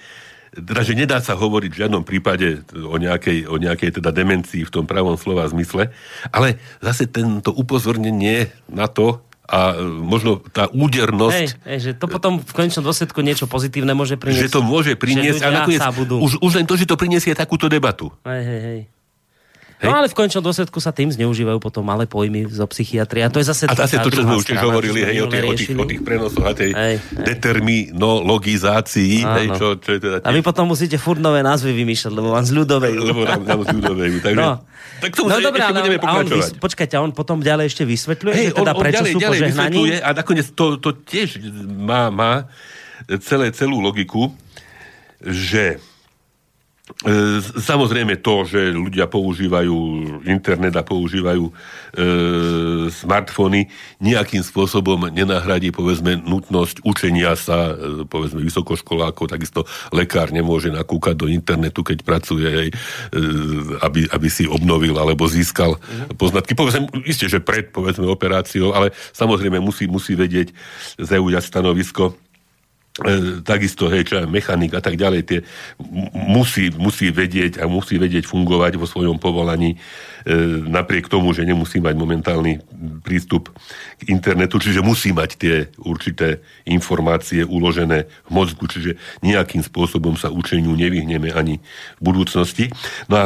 [0.53, 4.73] teda, že nedá sa hovoriť v žiadnom prípade o nejakej, o nejakej teda demencii v
[4.73, 5.93] tom pravom slova zmysle,
[6.33, 11.41] ale zase tento upozornenie na to, a e, možno tá údernosť...
[11.41, 14.45] Hej, hej, že to potom v konečnom dôsledku niečo pozitívne môže priniesť.
[14.45, 18.13] Že to môže priniesť a nakoniec už, už len to, že to priniesie takúto debatu.
[18.29, 18.79] Hej, hej, hej.
[19.79, 19.87] Hej.
[19.87, 23.23] No ale v končnom dôsledku sa tým zneužívajú potom malé pojmy zo psychiatrie.
[23.23, 23.63] A to je zase...
[23.63, 26.01] A zase to, čo sme už tiež hovorili, hej, o, tých, o, tých, o tých
[26.03, 27.23] prenosoch a tej hej, hej.
[27.23, 29.23] determinologizácii.
[29.23, 30.27] Hej, čo, čo je teda tiež...
[30.27, 32.95] A vy potom musíte furt nové názvy vymýšľať, lebo vám z ľudovej.
[33.09, 34.09] Lebo nám, nám z ľudovej.
[34.19, 34.51] Takže, no.
[34.99, 36.27] Tak tomu no, dobré, ale budeme pokračovať.
[36.27, 38.83] A on, vys, počkajte, a on potom ďalej ešte vysvetľuje, hey, že teda on, on
[38.83, 39.81] prečo ďalej, sú ďalej požehnaní?
[40.03, 41.39] A nakoniec to, to tiež
[41.71, 42.51] má, má
[43.23, 44.27] celé, celú logiku,
[45.23, 45.79] že
[47.63, 49.75] samozrejme to, že ľudia používajú
[50.27, 51.53] internet a používajú e,
[52.91, 53.71] smartfóny,
[54.03, 59.63] nejakým spôsobom nenahradí povedzme nutnosť učenia sa, e, povedzme vysokoškolákov, takisto
[59.95, 62.75] lekár nemôže nakúkať do internetu, keď pracuje, hej, e,
[63.79, 66.19] aby, aby si obnovil alebo získal mm-hmm.
[66.19, 66.51] poznatky.
[66.57, 70.51] Povedzme, isté, že pred povedzme operáciou, ale samozrejme musí, musí vedieť
[70.99, 72.17] zaujať stanovisko
[72.99, 75.39] E, takisto, hej, čo aj mechanik a tak ďalej, tie
[76.11, 79.77] musí, musí vedieť a musí vedieť fungovať vo svojom povolaní e,
[80.67, 82.59] napriek tomu, že nemusí mať momentálny
[82.99, 83.55] prístup
[84.03, 90.27] k internetu, čiže musí mať tie určité informácie uložené v mozgu, čiže nejakým spôsobom sa
[90.27, 91.63] učeniu nevyhneme ani
[91.97, 92.67] v budúcnosti.
[93.07, 93.23] No a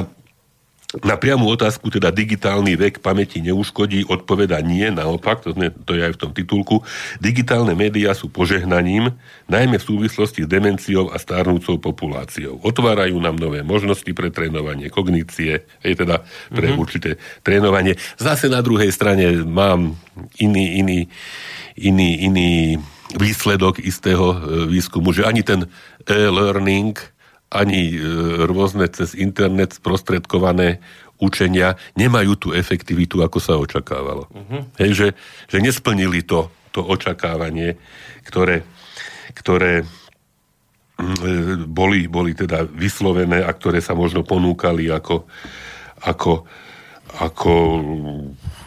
[1.02, 6.06] na priamu otázku, teda digitálny vek pamäti neuškodí, odpoveda nie, naopak, to, sme, to je
[6.06, 6.86] aj v tom titulku.
[7.18, 9.10] Digitálne médiá sú požehnaním,
[9.50, 12.62] najmä v súvislosti s demenciou a stárnúcou populáciou.
[12.62, 16.22] Otvárajú nám nové možnosti pre trénovanie kognície, je teda
[16.54, 16.84] pre mm-hmm.
[16.84, 17.10] určité
[17.42, 17.98] trénovanie.
[18.22, 19.98] Zase na druhej strane mám
[20.38, 21.00] iný, iný,
[21.74, 22.52] iný, iný
[23.18, 24.38] výsledok istého e,
[24.70, 25.70] výskumu, že ani ten
[26.06, 26.98] e-learning,
[27.54, 27.98] ani e,
[28.50, 30.82] rôzne cez internet sprostredkované
[31.22, 34.28] učenia nemajú tú efektivitu, ako sa očakávalo.
[34.28, 34.66] Uh-huh.
[34.82, 35.08] Hej, že,
[35.48, 37.78] že nesplnili to, to očakávanie,
[38.26, 38.66] ktoré,
[39.38, 39.86] ktoré
[40.98, 45.30] mm, boli, boli teda vyslovené a ktoré sa možno ponúkali ako,
[46.04, 46.44] ako,
[47.22, 47.54] ako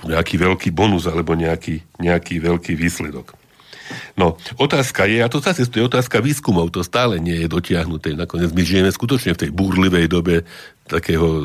[0.07, 3.46] nejaký veľký bonus alebo nejaký, nejaký veľký výsledok.
[4.17, 8.17] No, otázka je, a to zase je otázka výskumov, to stále nie je dotiahnuté.
[8.17, 10.43] Nakoniec my žijeme skutočne v tej búrlivej dobe
[10.87, 11.43] takého e,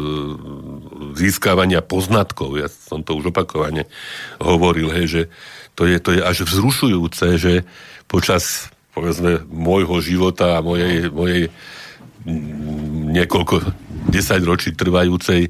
[1.18, 2.58] získavania poznatkov.
[2.58, 3.90] Ja som to už opakovane
[4.40, 5.22] hovoril, hej, že
[5.74, 7.54] to je, to je až vzrušujúce, že
[8.06, 11.48] počas povedzme môjho života a mojej, mojej
[13.12, 13.72] niekoľko
[14.14, 15.50] desaťročí trvajúcej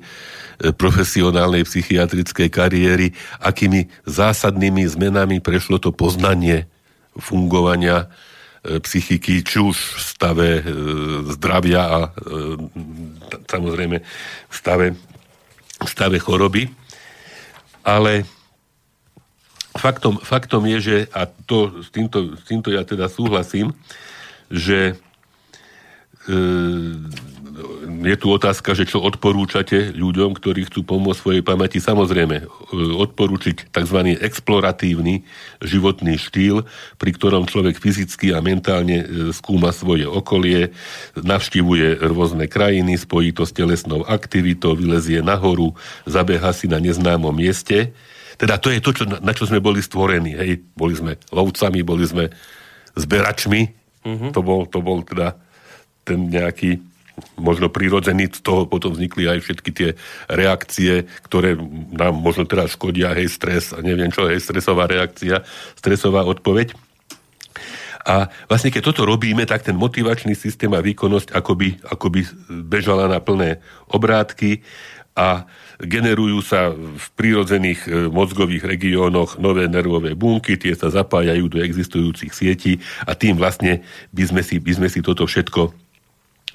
[0.77, 6.69] profesionálnej psychiatrickej kariéry, akými zásadnými zmenami prešlo to poznanie
[7.17, 8.07] fungovania
[8.63, 10.63] e, psychiky, či už v stave e,
[11.35, 12.09] zdravia a e,
[13.47, 13.97] samozrejme
[14.47, 14.87] v stave,
[15.81, 16.71] v stave choroby.
[17.81, 18.23] Ale
[19.75, 23.73] faktom, faktom je, že, a to, s, týmto, s týmto ja teda súhlasím,
[24.51, 24.99] že
[28.01, 31.77] je tu otázka, že čo odporúčate ľuďom, ktorí chcú pomôcť svojej pamäti.
[31.77, 32.45] Samozrejme, e,
[32.97, 33.97] odporúčiť tzv.
[34.17, 35.27] exploratívny
[35.61, 36.65] životný štýl,
[36.97, 40.73] pri ktorom človek fyzicky a mentálne e, skúma svoje okolie,
[41.19, 45.75] navštivuje rôzne krajiny, spojí to s telesnou aktivitou, vylezie nahoru,
[46.07, 47.91] zabeha si na neznámom mieste.
[48.39, 50.33] Teda to je to, čo, na čo sme boli stvorení.
[50.33, 50.65] Hej?
[50.73, 52.33] Boli sme lovcami, boli sme
[52.97, 53.61] zberačmi.
[54.01, 54.31] Mm-hmm.
[54.33, 55.37] To, bol, to bol teda
[56.01, 56.90] ten nejaký
[57.37, 59.89] možno prirodzený, z toho potom vznikli aj všetky tie
[60.31, 61.57] reakcie, ktoré
[61.91, 65.43] nám možno teraz škodia, hej, stres a neviem čo, hej, stresová reakcia,
[65.77, 66.73] stresová odpoveď.
[68.01, 73.21] A vlastne keď toto robíme, tak ten motivačný systém a výkonnosť akoby, akoby bežala na
[73.21, 73.61] plné
[73.93, 74.65] obrátky
[75.13, 75.45] a
[75.77, 82.31] generujú sa v prírodzených e, mozgových regiónoch nové nervové bunky, tie sa zapájajú do existujúcich
[82.31, 83.83] sietí a tým vlastne
[84.15, 85.80] by sme si, by sme si toto všetko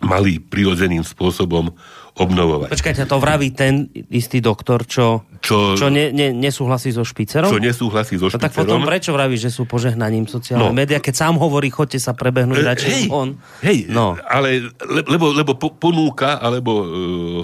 [0.04, 1.72] mali prirodzeným spôsobom
[2.16, 2.72] obnovovať.
[2.72, 7.52] Počkajte, to vraví ten istý doktor, čo, čo, čo ne, ne, nesúhlasí so špicerom?
[7.52, 8.40] Čo nesúhlasí so špicerom.
[8.40, 10.72] No tak potom prečo vraví, že sú požehnaním sociálne no.
[10.72, 13.36] médiá, keď sám hovorí, chodte sa prebehnúť e, radšej hej, on.
[13.60, 14.16] Hej, no.
[14.24, 16.88] ale le, lebo, lebo ponúka, alebo uh,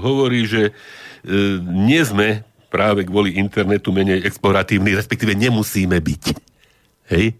[0.00, 2.40] hovorí, že uh, nie sme
[2.72, 6.24] práve kvôli internetu menej exploratívni, respektíve nemusíme byť.
[7.12, 7.36] Hej?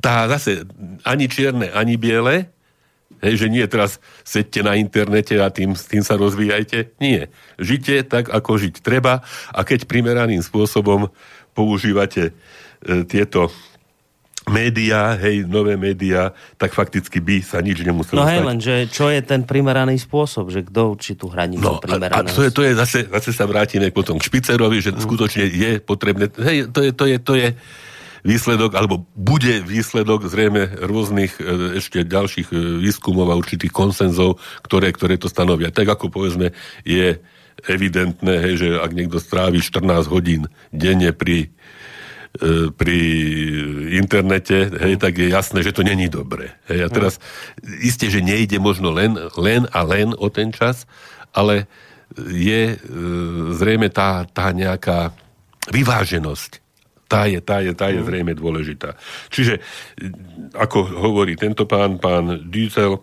[0.00, 0.64] Tá zase
[1.04, 2.55] ani čierne, ani biele,
[3.24, 6.98] Hej, že nie teraz sedte na internete a tým, tým sa rozvíjajte.
[7.00, 7.32] Nie.
[7.56, 11.08] Žite tak, ako žiť treba a keď primeraným spôsobom
[11.56, 12.32] používate e,
[13.08, 13.48] tieto
[14.46, 19.10] médiá, hej, nové médiá, tak fakticky by sa nič nemuselo No hej, len, že čo
[19.10, 22.62] je ten primeraný spôsob, že kto určí tú hranicu no, A, a to je, to
[22.62, 25.02] je zase, zase sa vrátime potom k Špicerovi, že mm.
[25.02, 27.48] skutočne je potrebné, hej, to je, to je, to je,
[28.26, 34.90] výsledok, alebo bude výsledok zrejme rôznych e, ešte ďalších e, výskumov a určitých konsenzov, ktoré,
[34.90, 35.70] ktoré to stanovia.
[35.70, 36.50] Tak ako povedzme
[36.82, 37.22] je
[37.70, 41.48] evidentné, hej, že ak niekto strávi 14 hodín denne pri
[42.42, 43.00] e, pri
[43.94, 46.58] internete, hej, tak je jasné, že to není dobré.
[46.66, 46.80] Hej.
[46.84, 47.14] A teraz
[47.80, 50.84] isté, že nejde možno len, len a len o ten čas,
[51.30, 51.70] ale
[52.18, 52.76] je e,
[53.54, 55.14] zrejme tá, tá nejaká
[55.70, 56.65] vyváženosť
[57.06, 58.06] tá je, tá je, tá je mhm.
[58.06, 58.98] zrejme dôležitá.
[59.30, 59.62] Čiže,
[60.54, 63.02] ako hovorí tento pán, pán Düzel,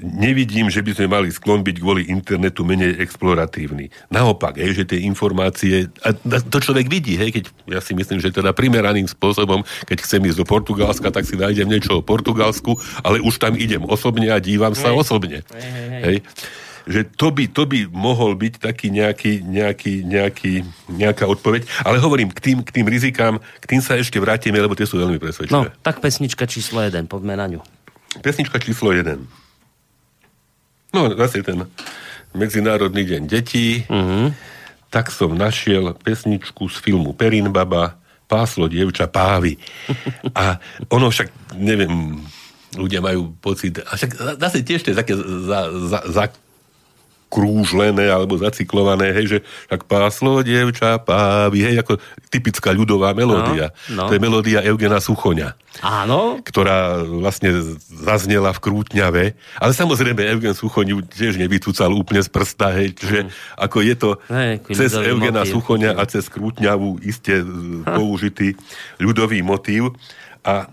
[0.00, 3.92] nevidím, že by sme mali sklon byť kvôli internetu menej exploratívny.
[4.08, 8.32] Naopak, hej, že tie informácie, a to človek vidí, hej, keď ja si myslím, že
[8.32, 13.20] teda primeraným spôsobom, keď chcem ísť do Portugalska, tak si nájdem niečo o Portugalsku, ale
[13.20, 14.96] už tam idem osobne a dívam sa hej.
[14.96, 15.38] osobne.
[15.52, 16.00] Hej, hej, hej.
[16.00, 16.18] Hej
[16.86, 20.52] že to by, to by mohol byť taký nejaký, nejaký, nejaký,
[20.88, 21.66] nejaká odpoveď.
[21.84, 25.00] Ale hovorím, k tým, k tým rizikám, k tým sa ešte vrátime, lebo tie sú
[25.00, 25.56] veľmi presvedčivé.
[25.56, 27.60] No, tak pesnička číslo 1, poďme na ňu.
[28.24, 29.20] Pesnička číslo 1.
[30.90, 31.66] No, zase ten
[32.30, 33.82] Medzinárodný deň detí.
[33.90, 34.30] Uh-huh.
[34.90, 37.98] Tak som našiel pesničku z filmu Perin Baba,
[38.30, 39.58] Páslo dievča pávy.
[40.38, 42.22] A ono však, neviem,
[42.78, 46.24] ľudia majú pocit, a však zase tiež to je také za, za, za
[47.30, 49.38] krúžlené alebo zacyklované, hej, že
[49.70, 53.70] tak páslo dievča pávy, hej, ako typická ľudová melódia.
[53.86, 54.04] No, no.
[54.10, 55.54] To je melódia Eugena Suchoňa.
[55.80, 56.42] Áno.
[56.42, 57.54] Ktorá vlastne
[57.86, 59.24] zaznela v Krútňave.
[59.62, 63.30] Ale samozrejme Eugen Suchoň tiež nevycúcal úplne z prsta, hej, že mm.
[63.54, 65.54] ako je to hej, cez Eugena motív.
[65.54, 67.94] Suchoňa a cez Krútňavu iste ha.
[67.94, 68.58] použitý
[68.98, 69.94] ľudový motív.
[70.42, 70.66] A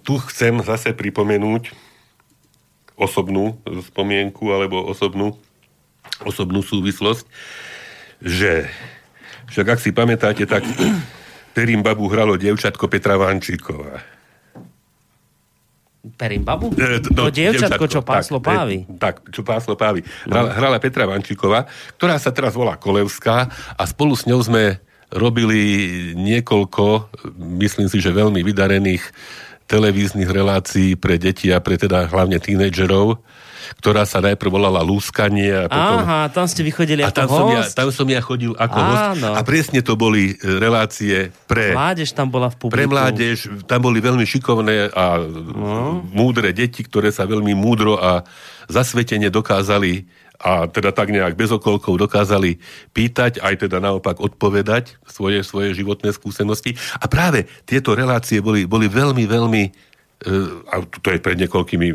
[0.00, 1.83] tu chcem zase pripomenúť
[2.94, 3.58] osobnú
[3.90, 5.34] spomienku alebo osobnú,
[6.22, 7.26] osobnú súvislosť,
[8.22, 8.70] že
[9.50, 10.62] však ak si pamätáte, tak
[11.54, 14.02] Perím babu hralo dievčatko Petra Vančíková.
[16.04, 16.74] Perimbabu?
[16.76, 18.84] E, no, to dievčatko, čo páslo tak, pávy.
[18.84, 20.04] E, tak, čo páslo pávy.
[20.28, 21.64] Hrala, hrala Petra Vančíková,
[21.96, 24.82] ktorá sa teraz volá Kolevská a spolu s ňou sme
[25.14, 25.62] robili
[26.18, 27.08] niekoľko,
[27.62, 29.14] myslím si, že veľmi vydarených
[29.64, 33.20] televíznych relácií pre deti a pre teda hlavne tínedžerov
[33.80, 35.48] ktorá sa najprv volala Lúskanie.
[35.48, 35.98] A potom...
[36.04, 37.40] Aha, tam ste vychodili a tam host?
[37.40, 38.88] Som ja, tam som ja chodil ako Áno.
[38.92, 39.24] host.
[39.24, 41.72] A presne to boli e, relácie pre...
[41.72, 42.76] Mládež tam bola v publiku.
[42.76, 46.04] Pre mládež, tam boli veľmi šikovné a no.
[46.12, 48.24] múdre deti, ktoré sa veľmi múdro a
[48.68, 50.04] zasvetene dokázali
[50.44, 52.60] a teda tak nejak bez okolkov dokázali
[52.92, 56.76] pýtať, aj teda naopak odpovedať svoje, svoje životné skúsenosti.
[57.00, 59.70] A práve tieto relácie boli, boli veľmi, veľmi, e,
[60.68, 61.88] a to je pred niekoľkými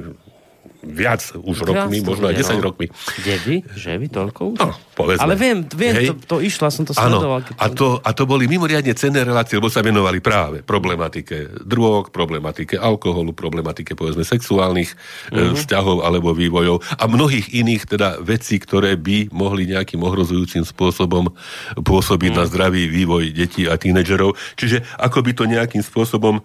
[0.80, 2.64] viac už Krásne, rokmi, možno aj 10 no.
[2.72, 2.86] rokmi.
[3.20, 3.56] Dedy?
[3.76, 4.58] Že by toľko už?
[4.64, 5.24] No, povedzme.
[5.28, 7.44] Ale viem, viem to, to išlo, som to sledoval.
[7.44, 7.56] Keď...
[7.60, 12.80] A, to, a to boli mimoriadne cenné relácie, lebo sa venovali práve problematike drog, problematike
[12.80, 15.60] alkoholu, problematike povedzme sexuálnych uh-huh.
[15.60, 21.28] vzťahov alebo vývojov a mnohých iných teda vecí, ktoré by mohli nejakým ohrozujúcim spôsobom
[21.76, 22.48] pôsobiť uh-huh.
[22.48, 24.40] na zdravý vývoj detí a tínedžerov.
[24.56, 26.40] Čiže ako by to nejakým spôsobom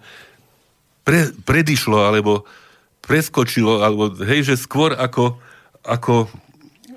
[1.07, 2.43] pre, predišlo alebo
[3.05, 5.37] preskočilo, alebo hej, že skôr ako,
[5.85, 6.27] ako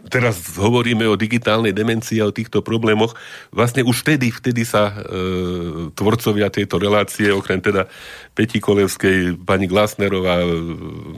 [0.08, 3.14] teraz hovoríme o digitálnej demencii a o týchto problémoch,
[3.52, 4.94] vlastne už vtedy, vtedy sa e,
[5.92, 7.86] tvorcovia tejto relácie, okrem teda
[8.32, 10.42] Peti Kolevskej, pani Glasnerová,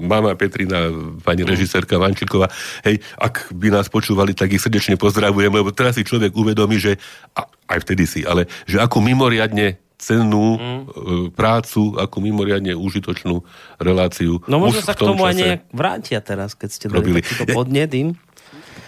[0.03, 0.91] mama Petrina,
[1.23, 1.49] pani mm.
[1.49, 2.51] režisérka Vančiková,
[2.83, 6.99] hej, ak by nás počúvali, tak ich srdečne pozdravujem, lebo teraz si človek uvedomí, že,
[7.39, 11.37] a, aj vtedy si, ale že ako mimoriadne cennú mm.
[11.37, 13.45] prácu, ako mimoriadne užitočnú
[13.77, 14.41] reláciu.
[14.49, 18.17] No možno sa k tomu aj nejak vrátia teraz, keď ste robili takýto podnet im.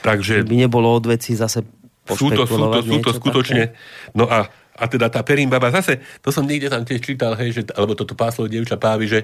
[0.01, 0.43] Takže...
[0.49, 1.63] By nebolo od veci zase
[2.03, 3.71] sú to, sú to, sú to skutočne...
[3.71, 4.11] Také?
[4.17, 7.63] No a, a teda tá Perimbaba, zase, to som niekde tam tiež čítal, hej, že,
[7.77, 9.21] alebo toto páslo dievča pávy, že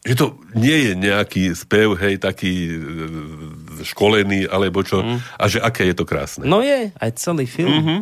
[0.00, 5.36] že to nie je nejaký spev, hej, taký e, školený, alebo čo, mm.
[5.36, 6.48] a že aké je to krásne.
[6.48, 7.68] No je, aj celý film.
[7.68, 8.00] Mm-hmm.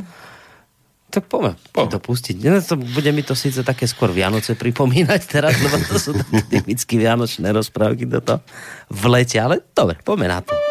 [1.09, 1.89] Tak poďme po.
[1.89, 2.37] to pustiť.
[2.37, 6.13] Ja, to, bude mi to síce také skôr Vianoce pripomínať teraz, lebo to sú
[6.53, 8.45] typicky vianočné rozprávky toto
[8.93, 10.68] v lete, ale dobre, poďme na to.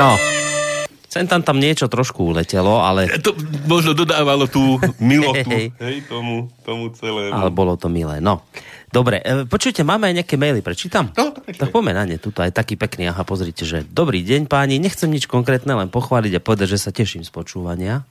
[0.00, 0.16] No.
[1.12, 3.20] Sem tam tam niečo trošku uletelo, ale...
[3.20, 3.36] To
[3.68, 7.36] možno dodávalo tú milotu hej, tomu, tomu celému.
[7.36, 8.40] Ale bolo to milé, no.
[8.88, 11.12] Dobre, e, počujte, máme aj nejaké maily, prečítam?
[11.12, 14.48] No, to tak poďme na ne, tuto aj taký pekný, aha, pozrite, že dobrý deň
[14.48, 18.08] páni, nechcem nič konkrétne, len pochváliť a povedať, že sa teším z počúvania.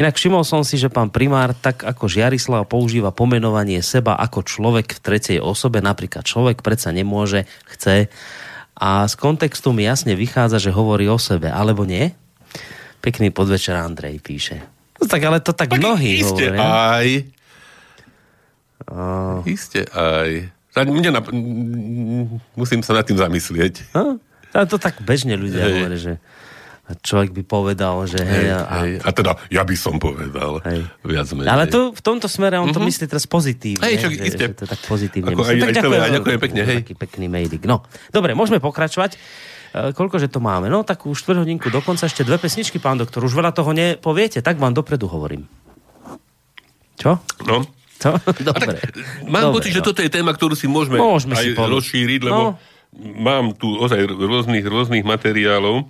[0.00, 4.96] Inak všimol som si, že pán primár, tak ako Žiarislav používa pomenovanie seba ako človek
[4.96, 8.08] v tretej osobe, napríklad človek predsa nemôže, chce,
[8.80, 12.16] a z kontextu mi jasne vychádza, že hovorí o sebe, alebo nie?
[13.04, 14.64] Pekný podvečer Andrej píše.
[14.96, 16.96] No tak ale to tak, tak mnohí iste hovoria.
[16.96, 17.08] aj.
[18.88, 19.44] Oh.
[19.44, 20.48] Iste aj.
[20.88, 21.20] Mne na...
[22.56, 23.92] Musím sa nad tým zamyslieť.
[23.92, 24.16] No,
[24.64, 26.12] to tak bežne ľudia hovoria, že
[26.98, 28.92] človek by povedal, že hej, hej, a, hej.
[29.04, 30.82] a teda ja by som povedal hej.
[31.06, 31.50] viac menej.
[31.50, 32.90] Ale tu v tomto smere on to mm-hmm.
[32.90, 33.86] myslí teraz pozitívne.
[33.86, 34.44] Hej, čak, že, iste.
[34.50, 36.76] že to tak pozitívne Ako, aj, tak aj, ďakujem, aj, ďakujem pekne, hej.
[36.82, 37.62] Taký pekný mailik.
[37.68, 39.14] No, dobre, môžeme pokračovať.
[39.70, 40.66] E, koľkože to máme?
[40.66, 43.22] No, takú štvrť hodinku dokonca ešte dve pesničky, pán doktor.
[43.22, 45.46] Už veľa toho nepoviete, tak vám dopredu hovorím.
[46.98, 47.22] Čo?
[47.46, 47.64] No.
[48.00, 48.16] Co?
[48.48, 48.80] Dobre.
[48.80, 48.96] Tak,
[49.28, 49.76] mám Dobre, pocit, no.
[49.76, 51.72] že toto je téma, ktorú si môžeme, môžeme aj si povedať.
[51.76, 52.50] rozšíriť, lebo no.
[53.20, 55.84] mám tu ozaj rôznych, rôznych materiálov.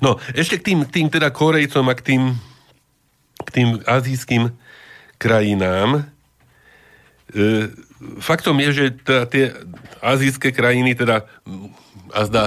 [0.00, 2.22] No, ešte k tým, tým teda Korejcom a k tým,
[3.42, 4.52] k tým azijským
[5.18, 6.08] krajinám.
[7.30, 7.70] E,
[8.18, 9.44] faktom je, že teda tie
[10.02, 11.24] azijské krajiny teda
[12.12, 12.44] a zdá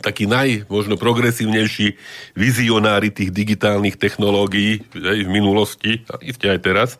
[0.00, 1.96] takí naj, možno progresívnejší
[2.36, 6.90] vizionári tých digitálnych technológií aj v minulosti, a isté aj teraz,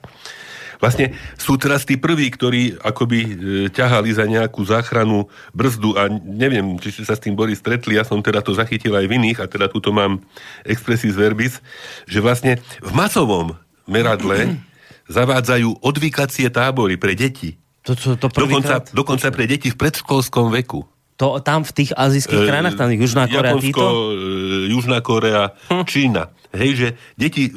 [0.81, 3.31] vlastne sú teraz tí prví, ktorí akoby e,
[3.71, 8.03] ťahali za nejakú záchranu brzdu a neviem, či ste sa s tým boli stretli, ja
[8.03, 10.25] som teda to zachytil aj v iných a teda tuto mám
[10.65, 11.61] expressis verbis,
[12.09, 13.55] že vlastne v masovom
[13.85, 14.57] meradle
[15.17, 17.61] zavádzajú odvykacie tábory pre deti.
[17.85, 20.85] To, to, to dokonca, dokonca pre deti v predškolskom veku.
[21.21, 23.85] To tam v tých azijských krajinách, tam Južná Korea, Japonsko, títo?
[23.85, 25.85] e, Južná Korea, hm.
[25.85, 26.33] Čína.
[26.57, 26.89] Hej, že
[27.21, 27.53] deti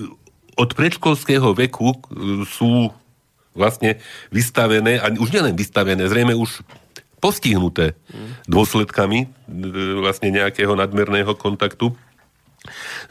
[0.60, 1.98] od predškolského veku e,
[2.44, 2.92] sú
[3.54, 4.02] vlastne
[4.34, 6.66] vystavené, a už nielen vystavené, zrejme už
[7.24, 7.96] postihnuté
[8.52, 9.28] dôsledkami e,
[10.04, 11.96] vlastne nejakého nadmerného kontaktu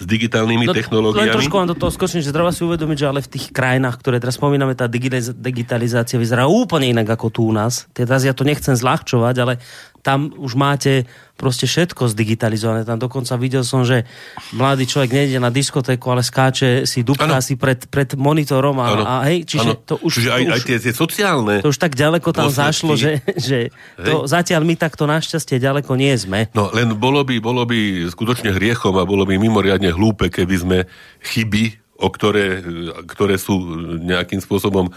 [0.00, 1.28] s digitálnymi no, technológiami.
[1.28, 4.00] Len trošku vám do toho skočím, že treba si uvedomiť, že ale v tých krajinách,
[4.00, 7.84] ktoré teraz spomíname, tá digitalizácia vyzerá úplne inak ako tu u nás.
[7.92, 9.60] Teraz ja to nechcem zľahčovať, ale
[10.02, 11.06] tam už máte
[11.38, 12.82] proste všetko zdigitalizované.
[12.86, 14.06] Tam dokonca videl som, že
[14.54, 19.14] mladý človek nejde na diskotéku, ale skáče si, dupká si pred, pred monitorom a, a
[19.30, 19.82] hej, čiže ano.
[19.82, 20.12] to už...
[20.22, 21.54] Čiže aj, to už, aj tie, tie sociálne...
[21.62, 22.62] To už tak ďaleko tam dôsledky.
[22.62, 23.58] zašlo, že, že
[23.98, 26.50] to zatiaľ my takto našťastie ďaleko nie sme.
[26.54, 30.78] No len bolo by, bolo by skutočne hriechom a bolo by mimoriadne hlúpe, keby sme
[31.26, 32.62] chyby, o ktoré,
[33.06, 33.58] ktoré sú
[34.02, 34.90] nejakým spôsobom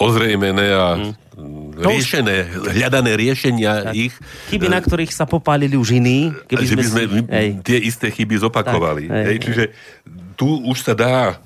[0.00, 1.76] ozrejmené a hmm.
[1.76, 2.36] riešené,
[2.72, 3.94] hľadané riešenia tak.
[3.96, 4.14] ich.
[4.48, 6.32] Chyby, na ktorých sa popálili už iní.
[6.48, 7.48] Keby že by sme hej.
[7.60, 9.12] tie isté chyby zopakovali.
[9.12, 9.64] Tak, hej, hej, čiže
[10.40, 11.36] tu už sa dá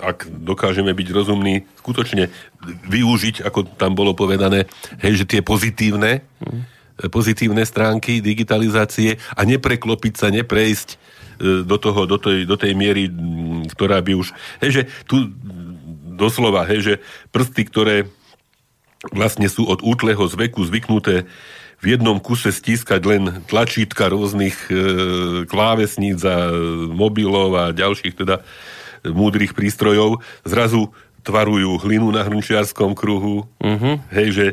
[0.00, 2.32] ak dokážeme byť rozumní, skutočne
[2.88, 4.64] využiť, ako tam bolo povedané,
[5.04, 7.12] hej, že tie pozitívne, hmm.
[7.12, 10.96] pozitívne stránky digitalizácie a nepreklopiť sa, neprejsť
[11.40, 13.08] do, toho, do, tej, do tej miery,
[13.72, 14.36] ktorá by už...
[14.60, 15.32] Hej, že tu
[16.20, 16.94] doslova, hej, že
[17.32, 17.96] prsty, ktoré
[19.08, 21.24] vlastne sú od útleho zveku zvyknuté
[21.80, 24.72] v jednom kuse stískať len tlačítka rôznych e,
[25.48, 26.52] klávesníc a
[26.92, 28.44] mobilov a ďalších teda
[29.08, 34.00] múdrych prístrojov, zrazu tvarujú hlinu na hrnčiarskom kruhu, uh-huh.
[34.12, 34.46] hej, že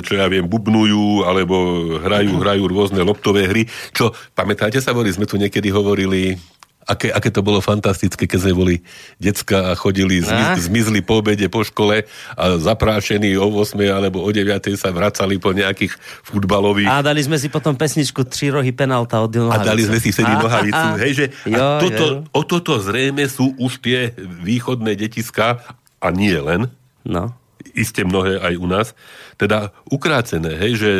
[0.00, 1.56] čo ja viem, bubnujú, alebo
[2.00, 6.40] hrajú, hrajú rôzne loptové hry, čo, pamätáte sa, boli, sme tu niekedy hovorili
[6.86, 8.76] aké, aké to bolo fantastické, keď sme boli
[9.18, 12.06] decka a chodili, zmiz, zmizli po obede, po škole
[12.38, 14.46] a zaprášení o 8 alebo o 9
[14.78, 16.86] sa vracali po nejakých futbalových...
[16.86, 20.30] A dali sme si potom pesničku Tři rohy penalta od A dali sme si vtedy
[20.30, 20.86] nohavicu.
[21.02, 22.16] Hej, že jo, a toto, jo.
[22.30, 24.14] o toto zrejme sú už tie
[24.46, 25.58] východné detiska
[25.98, 26.70] a nie len.
[27.02, 27.34] No
[27.76, 28.96] iste mnohé aj u nás,
[29.36, 30.90] teda ukrácené, hej, že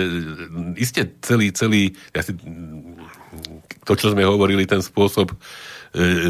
[0.76, 2.36] iste celý, celý, ja si,
[3.86, 5.32] to, čo sme hovorili, ten spôsob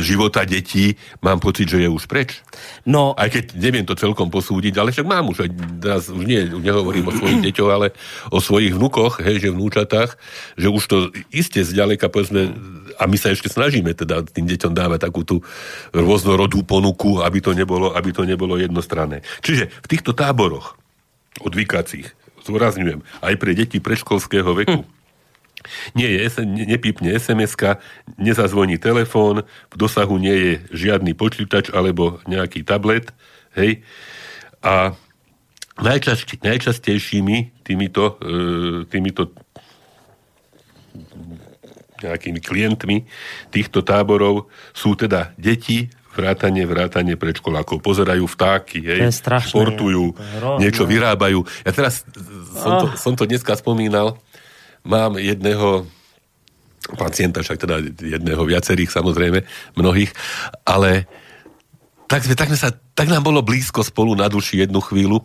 [0.01, 2.43] života detí, mám pocit, že je už preč.
[2.87, 5.49] No, Aj keď neviem to celkom posúdiť, ale však mám už,
[5.81, 7.93] teraz už nie, nehovorím o svojich deťoch, ale
[8.31, 10.11] o svojich vnukoch, hej, že vnúčatách,
[10.55, 10.97] že už to
[11.35, 12.55] iste zďaleka, povedzme,
[12.97, 15.45] a my sa ešte snažíme teda tým deťom dávať takú tú
[15.93, 19.21] rôznorodú ponuku, aby to nebolo, aby to nebolo jednostranné.
[19.45, 20.81] Čiže v týchto táboroch
[21.45, 24.96] odvykacích, zdôrazňujem, aj pre deti predškolského veku, hm
[25.95, 27.57] nie je, nepípne sms
[28.17, 33.11] nezazvoní telefón, v dosahu nie je žiadny počítač alebo nejaký tablet,
[33.57, 33.83] hej.
[34.65, 34.97] A
[35.81, 39.33] najčast, najčastejšími týmito, e, týmito
[41.97, 43.09] nejakými klientmi
[43.49, 47.85] týchto táborov sú teda deti, vrátanie, vrátanie predškolákov.
[47.85, 50.59] Pozerajú vtáky, hej, To je strašné, športujú, to je hrozné.
[50.65, 51.45] niečo vyrábajú.
[51.69, 52.09] Ja teraz
[52.57, 54.17] som to, som to dneska spomínal,
[54.87, 55.85] mám jedného
[56.95, 59.43] pacienta, však teda jedného viacerých samozrejme,
[59.75, 60.15] mnohých,
[60.63, 61.11] ale
[62.07, 65.19] tak, tak, sa, tak nám bolo blízko spolu na duši jednu chvíľu.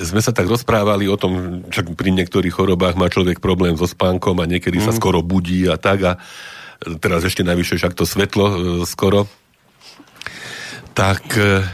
[0.00, 4.40] Sme sa tak rozprávali o tom, že pri niektorých chorobách má človek problém so spánkom
[4.40, 4.84] a niekedy mm.
[4.88, 6.12] sa skoro budí a tak a
[7.04, 8.56] teraz ešte navyše však to svetlo e,
[8.88, 9.28] skoro.
[10.96, 11.68] Tak e,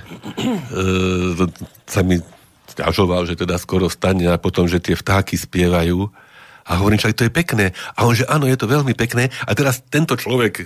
[0.74, 1.46] e,
[1.86, 2.18] sa mi
[2.66, 6.11] stiažoval, že teda skoro stane a potom, že tie vtáky spievajú
[6.66, 7.70] a hovorím, že to je pekné.
[7.94, 9.30] A on, že áno, je to veľmi pekné.
[9.46, 10.64] A teraz tento človek e,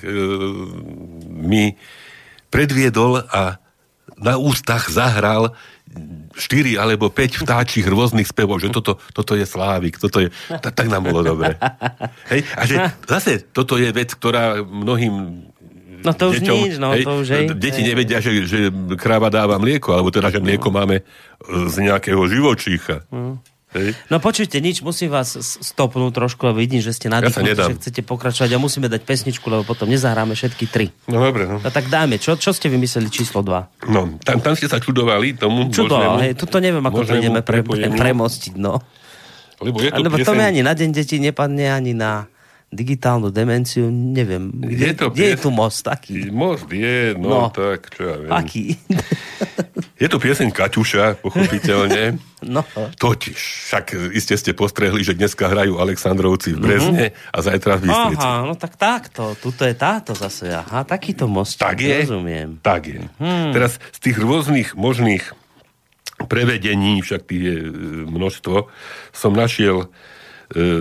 [1.29, 1.77] mi
[2.49, 3.61] predviedol a
[4.21, 5.55] na ústach zahral
[6.35, 10.87] štyri alebo 5 vtáčich rôznych spevov, že toto, toto je Slávik, toto je, tak, tak
[10.87, 11.59] nám bolo dobre.
[12.33, 12.41] Hej?
[12.55, 12.75] A že
[13.11, 15.47] zase toto je vec, ktorá mnohým
[16.01, 17.47] No to už deťom, nič, no hej, to už hej.
[17.61, 21.03] Deti nevedia, že, že kráva dáva mlieko, alebo teda, že mlieko máme e,
[21.69, 23.05] z nejakého živočícha.
[23.71, 23.95] Hej?
[24.11, 27.69] No počujte, nič, musím vás stopnúť trošku a vidím, že ste Ja nadýchnutí, nedám.
[27.71, 30.91] že chcete pokračovať a musíme dať pesničku, lebo potom nezahráme všetky tri.
[31.07, 31.63] No dobre, no.
[31.63, 33.87] No tak dáme, čo, čo ste vymysleli číslo 2?
[33.87, 37.63] no tam, tam ste sa čudovali tomu to, možnému- hej, tuto neviem, ako ideme pre,
[37.63, 38.83] premostiť, no.
[39.61, 42.27] Lebo je to Lebo to mi ani na deň detí nepadne, ani na
[42.71, 44.55] digitálnu demenciu, neviem.
[44.55, 45.83] Kde Je to kde je tu most?
[45.91, 46.31] Aký?
[46.31, 47.29] Most je, No.
[47.29, 48.31] no, tak, čo ja viem.
[48.31, 48.65] Aký?
[50.01, 52.17] Je to pieseň Kaťuša, pochopiteľne.
[52.55, 52.63] no.
[52.97, 53.37] Totiž,
[53.69, 58.23] však iste ste postrehli, že dneska hrajú Aleksandrovci v Brezne a zajtra v Bystrici.
[58.25, 59.37] Aha, no tak takto.
[59.37, 60.49] Tuto je táto zase.
[60.49, 61.61] Aha, takýto most.
[61.61, 62.07] Tak je.
[62.07, 62.63] Rozumiem.
[62.65, 63.03] Tak je.
[63.21, 63.53] Hmm.
[63.53, 65.37] Teraz z tých rôznych možných
[66.29, 67.69] prevedení, však tých je e,
[68.09, 68.69] množstvo,
[69.13, 69.89] som našiel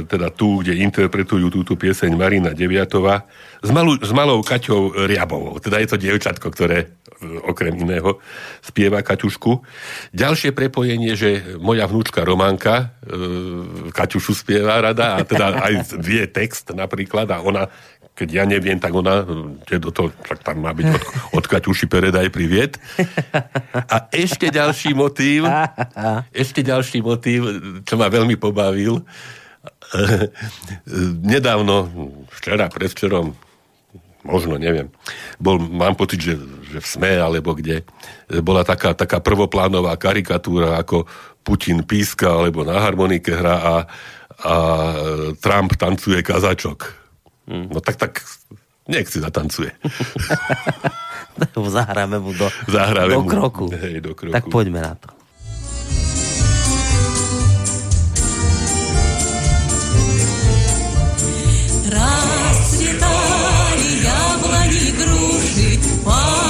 [0.10, 3.30] teda tu, kde interpretujú túto pieseň Marina Deviatová
[3.62, 5.62] s, malú, s malou Kaťou Riabovou.
[5.62, 6.88] Teda je to dievčatko, ktoré e,
[7.46, 8.18] okrem iného
[8.66, 9.62] spieva Kaťušku.
[10.16, 16.74] Ďalšie prepojenie, že moja vnúčka Románka e, Kaťušu spieva rada a teda aj vie text
[16.74, 17.70] napríklad a ona
[18.20, 19.24] keď ja neviem, tak ona,
[19.64, 21.04] do toho, tak tam má byť od,
[21.40, 22.76] od Kaťuši Peredaj priviet.
[23.88, 25.48] A ešte ďalší motív,
[26.44, 27.48] ešte ďalší motív,
[27.88, 29.08] čo ma veľmi pobavil.
[31.34, 31.90] Nedávno,
[32.40, 33.34] včera, predvčerom,
[34.24, 34.92] možno, neviem,
[35.40, 36.34] bol, mám pocit, že,
[36.70, 37.88] že v SME alebo kde,
[38.44, 41.08] bola taká, taká prvoplánová karikatúra, ako
[41.42, 43.76] Putin píska alebo na harmonike hra a,
[44.44, 44.56] a
[45.40, 46.80] Trump tancuje kazačok.
[47.50, 48.22] No tak, tak,
[48.86, 49.74] nech si zatancuje.
[51.80, 53.30] Zahráme mu do, Zahráme do mu.
[53.32, 53.66] kroku.
[53.72, 54.36] Hej, do kroku.
[54.36, 55.19] Tak poďme na to.
[61.92, 66.49] Расцветали яблони, груши, поплыли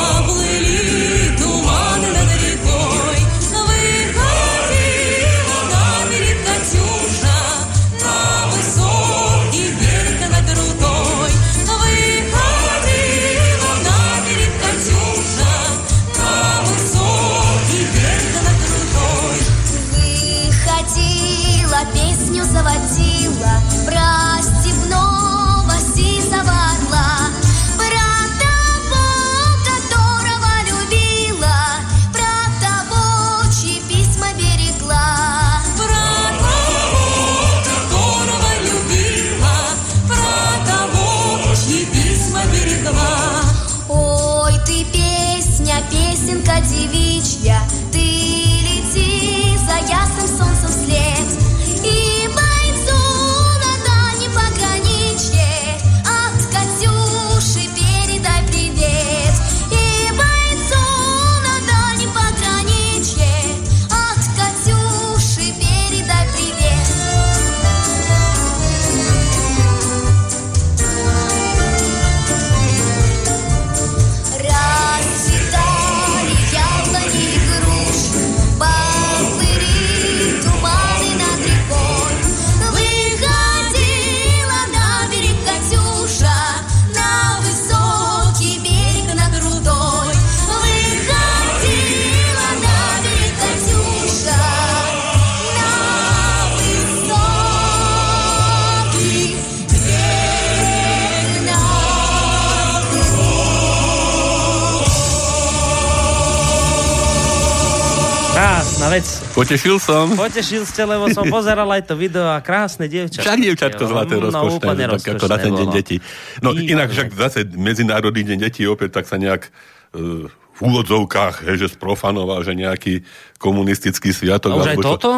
[109.49, 110.13] Potešil som.
[110.13, 113.25] Potešil ste, lebo som pozeral aj to video a krásne dievčatko.
[113.25, 115.97] Však dievčatko zlaté No, rozkošné, úplne tak ako na ten deň rozkošné detí.
[116.45, 116.69] No Výborné.
[116.69, 122.43] inak však zase Medzinárodný deň detí opäť tak sa nejak uh, v úvodzovkách, že sprofanoval,
[122.43, 123.01] že nejaký
[123.39, 124.59] komunistický sviatok.
[124.59, 124.83] A už aj čo.
[124.83, 125.11] toto?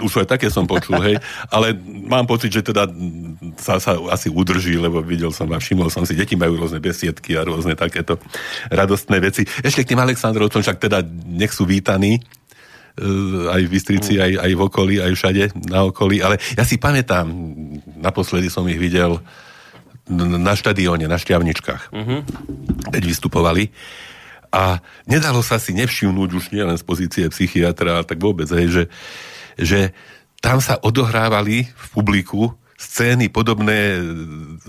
[0.00, 1.20] Už aj také som počul, hej.
[1.52, 1.76] Ale
[2.08, 2.88] mám pocit, že teda
[3.60, 7.36] sa, sa asi udrží, lebo videl som a všimol som si, deti majú rôzne besiedky
[7.36, 8.16] a rôzne takéto
[8.72, 9.44] radostné veci.
[9.60, 12.37] Ešte k tým Aleksandrovcom, však teda nech sú vítaní, e,
[13.54, 17.30] aj v Bystrici, aj, aj v okolí, aj všade na okolí, ale ja si pamätám,
[17.98, 19.22] naposledy som ich videl
[20.08, 21.92] na štadióne, na Šťavničkách.
[21.92, 22.20] Uh-huh.
[22.88, 23.68] Keď vystupovali.
[24.48, 28.84] A nedalo sa si nevšimnúť už nielen z pozície psychiatra, ale tak vôbec, hej, že,
[29.60, 29.80] že
[30.40, 34.02] tam sa odohrávali v publiku scény podobné e,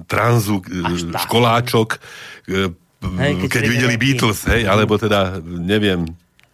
[0.03, 1.89] tranzu, e, školáčok,
[2.51, 6.03] e, Hej, keď keď videli Beatles, hej, alebo teda, neviem,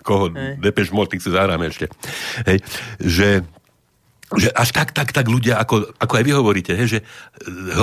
[0.05, 0.29] koho,
[0.61, 1.89] Depeche Mode, si zahráme ešte.
[2.45, 2.61] Hej,
[3.01, 3.29] že
[4.33, 6.99] že až tak, tak, tak ľudia, ako, ako aj vy hovoríte, hej, že
[7.45, 7.77] e,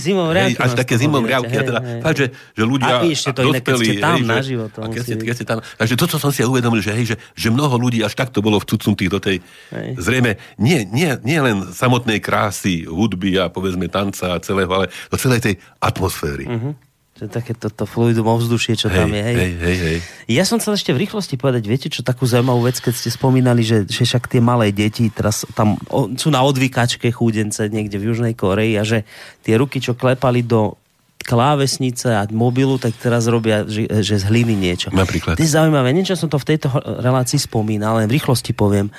[0.00, 2.00] zimomriavky hej, až také a hovoríte, teda, hej, hej.
[2.00, 4.78] fakt, že, že ľudia A ešte to iné, keď dospelí, ste tam hej, naživo, to
[4.80, 7.16] a keď ste, keď ste tam, takže toto som si aj uvedomil, že, hej, že,
[7.36, 9.36] že mnoho ľudí až takto bolo vcucnutých do tej,
[9.68, 10.00] Hej.
[10.00, 15.16] zrejme, nie, nie, nie len samotnej krásy, hudby a povedzme tanca a celého, ale do
[15.20, 16.48] celej tej atmosféry.
[16.48, 16.91] Mhm.
[17.22, 19.36] To je také toto fluidum ovzdušie, čo tam je, hej.
[19.38, 19.98] hej, hej, hej.
[20.26, 23.62] Ja som chcel ešte v rýchlosti povedať, viete čo, takú zaujímavú vec, keď ste spomínali,
[23.62, 28.10] že, že však tie malé deti teraz tam o, sú na odvykačke chúdence niekde v
[28.10, 29.06] Južnej Koreji a že
[29.46, 30.74] tie ruky, čo klepali do
[31.22, 34.90] klávesnice a mobilu, tak teraz robia, že, že z hliny niečo.
[34.90, 35.38] Napríklad.
[35.38, 38.90] To je zaujímavé, niečo som to v tejto relácii spomínal, len v rýchlosti poviem.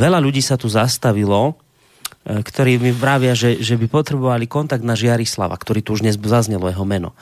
[0.00, 1.52] Veľa ľudí sa tu zastavilo,
[2.24, 6.16] e, ktorí mi vravia, že, že by potrebovali kontakt na Žiarislava, ktorý tu už dnes
[6.16, 7.12] zaznelo jeho meno.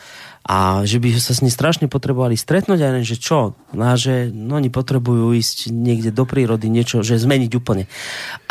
[0.45, 3.57] A že by sa s ním strašne potrebovali stretnúť a že čo?
[3.73, 7.89] No, že no, oni potrebujú ísť niekde do prírody, niečo, že zmeniť úplne.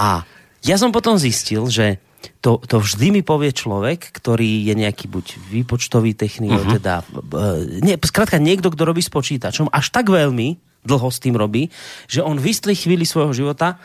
[0.01, 0.25] A
[0.65, 2.01] ja som potom zistil, že
[2.41, 6.79] to, to vždy mi povie človek, ktorý je nejaký buď výpočtový technik, uh-huh.
[6.79, 11.35] teda, e, nie, skrátka niekto, kto robí s počítačom, až tak veľmi dlho s tým
[11.35, 11.71] robí,
[12.07, 13.79] že on v istej chvíli svojho života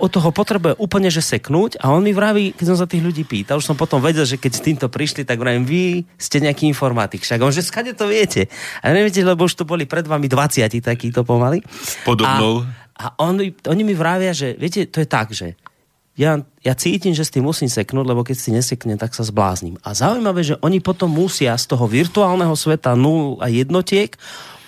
[0.00, 3.28] od toho potrebuje úplne, že seknúť a on mi vraví, keď som sa tých ľudí
[3.28, 5.82] pýtal, už som potom vedel, že keď s týmto prišli, tak vravím, vy
[6.16, 7.20] ste nejaký informatik.
[7.20, 8.48] Však on, že skade to viete.
[8.80, 11.60] A neviete, lebo už to boli pred vami 20 takýto pomaly.
[12.08, 12.64] podobnou-
[12.96, 15.52] A, a on, oni mi vravia, že viete, to je tak, že
[16.18, 16.34] ja,
[16.66, 19.78] ja cítim, že s tým musím seknúť, lebo keď si neseknem, tak sa zblázním.
[19.86, 24.18] A zaujímavé, že oni potom musia z toho virtuálneho sveta nul a jednotiek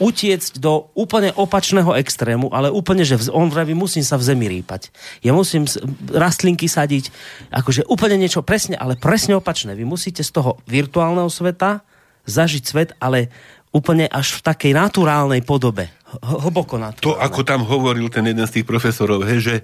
[0.01, 4.89] utiecť do úplne opačného extrému, ale úplne, že on vraví, musím sa v zemi rýpať.
[5.21, 5.69] Ja musím
[6.09, 7.13] rastlinky sadiť,
[7.53, 9.77] akože úplne niečo presne, ale presne opačné.
[9.77, 11.85] Vy musíte z toho virtuálneho sveta
[12.25, 13.29] zažiť svet, ale
[13.71, 15.87] úplne až v takej naturálnej podobe.
[16.27, 17.07] Hlboko naturálnej.
[17.07, 19.55] To, ako tam hovoril ten jeden z tých profesorov, hej, že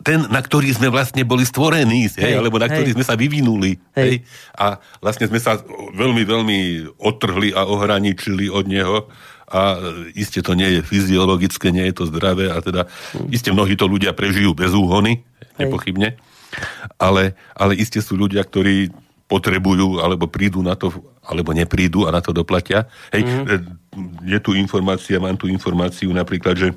[0.00, 2.96] ten, na ktorý sme vlastne boli stvorení, hej, Hej, alebo na ktorý hej.
[2.96, 4.00] sme sa vyvinuli, hej.
[4.00, 4.16] Hej.
[4.56, 5.60] a vlastne sme sa
[5.92, 6.58] veľmi, veľmi
[6.96, 9.12] odtrhli a ohraničili od neho
[9.52, 9.76] a
[10.16, 12.88] iste to nie je fyziologické, nie je to zdravé a teda
[13.28, 15.20] iste mnohí to ľudia prežijú bez úhony,
[15.60, 16.16] nepochybne,
[16.96, 18.88] ale, ale iste sú ľudia, ktorí
[19.28, 20.92] potrebujú, alebo prídu na to,
[21.24, 22.84] alebo neprídu a na to doplatia.
[23.12, 23.44] Hej, mm.
[24.28, 26.68] je tu informácia, mám tu informáciu napríklad, že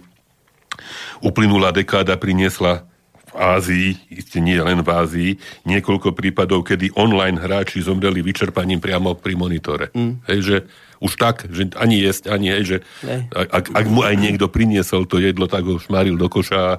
[1.19, 2.87] uplynulá dekáda priniesla
[3.27, 5.31] v Ázii, isté nie len v Ázii,
[5.67, 9.91] niekoľko prípadov, kedy online hráči zomreli vyčerpaním priamo pri monitore.
[9.91, 10.23] Mm.
[10.31, 10.57] Hej, že
[10.99, 13.27] už tak, že ani jesť, ani hej, že Ne.
[13.31, 16.75] ak, ak mu aj niekto priniesol to jedlo, tak ho šmaril do koša a,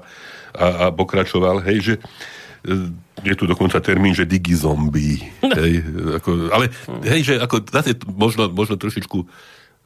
[0.56, 1.60] a, pokračoval.
[1.64, 2.90] Hej, že e,
[3.24, 5.20] je tu dokonca termín, že digizombie.
[5.42, 5.74] hej,
[6.20, 6.72] ako, ale
[7.08, 9.24] hej, že ako zase možno, možno trošičku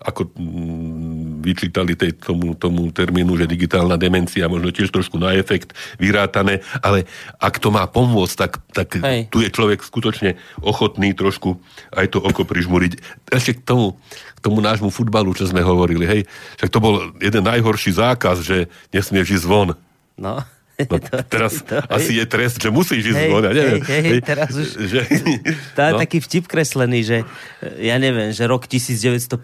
[0.00, 5.76] ako mm, vyčítali tej, tomu, tomu termínu, že digitálna demencia, možno tiež trošku na efekt
[6.00, 7.04] vyrátané, ale
[7.36, 9.28] ak to má pomôcť, tak, tak Hej.
[9.28, 11.60] tu je človek skutočne ochotný trošku
[11.92, 12.92] aj to oko prižmuriť.
[13.28, 14.00] Ešte k tomu,
[14.36, 16.22] k tomu nášmu futbalu, čo sme hovorili, hej,
[16.56, 19.76] však to bol jeden najhorší zákaz, že nesmieš ísť von.
[20.16, 20.40] No.
[21.10, 21.60] No, teraz
[21.90, 23.82] asi je trest, že musíš ísť Hej, von, ja neviem.
[23.82, 25.00] hej, hej, teraz už- Že,
[25.76, 25.98] To je no.
[25.98, 29.36] taký vtip kreslený, že e, ja neviem, že rok 1950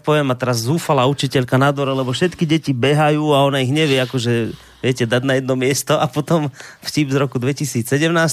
[0.00, 3.98] poviem a teraz zúfala učiteľka na dore, lebo všetky deti behajú a ona ich nevie
[3.98, 6.50] akože viete, dať na jedno miesto a potom
[6.82, 7.84] vtip z roku 2017,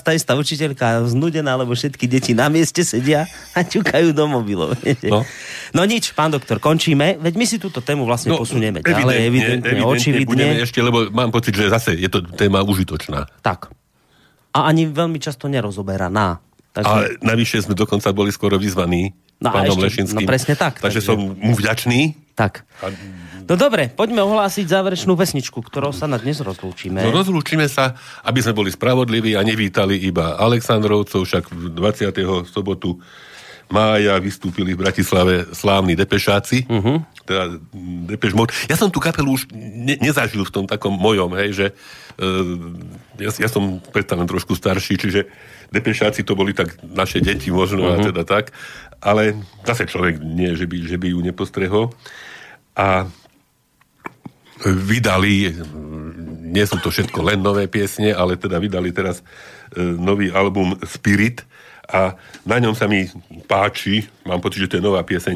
[0.01, 3.25] tá istá učiteľka znudená, lebo všetky deti na mieste sedia
[3.57, 4.77] a ťukajú do mobilov.
[4.85, 5.09] Viete.
[5.09, 5.25] No.
[5.73, 5.81] No.
[5.85, 7.17] nič, pán doktor, končíme.
[7.17, 10.45] Veď my si túto tému vlastne posunieme ďalej, evidentne, budeme očividne.
[10.61, 13.25] ešte, lebo mám pocit, že zase je to téma užitočná.
[13.41, 13.73] Tak.
[14.55, 16.39] A ani veľmi často nerozoberaná.
[16.75, 20.27] Takže, A navyše sme dokonca boli skoro vyzvaní No a pánom ešte- Lešinským.
[20.27, 21.99] no presne tak, Takže, takže- som mu vďačný.
[22.35, 22.67] tak.
[23.45, 27.05] No dobre, poďme ohlásiť záverečnú pesničku, ktorou sa na dnes rozlúčime.
[27.05, 27.93] No rozlúčime sa,
[28.25, 32.49] aby sme boli spravodliví a nevítali iba Aleksandrovcov, však 20.
[32.49, 32.97] sobotu
[33.69, 37.01] mája vystúpili v Bratislave slávni depešáci, uh-huh.
[37.25, 37.57] teda
[38.05, 38.33] Depeš.
[38.69, 41.65] Ja som tú kapelu už ne- nezažil v tom takom mojom, hej, že
[42.21, 42.45] uh,
[43.17, 45.25] ja, ja som predsa len trošku starší, čiže
[45.71, 48.01] Depešáci to boli tak naše deti možno uh-huh.
[48.01, 48.51] a teda tak,
[49.01, 51.85] ale zase človek nie, že by, že by ju nepostrehol.
[52.75, 53.07] A
[54.63, 55.51] vydali,
[56.41, 59.23] nie sú to všetko len nové piesne, ale teda vydali teraz e,
[59.83, 61.43] nový album Spirit
[61.85, 63.05] a na ňom sa mi
[63.45, 65.35] páči, mám pocit, že to je nová pieseň,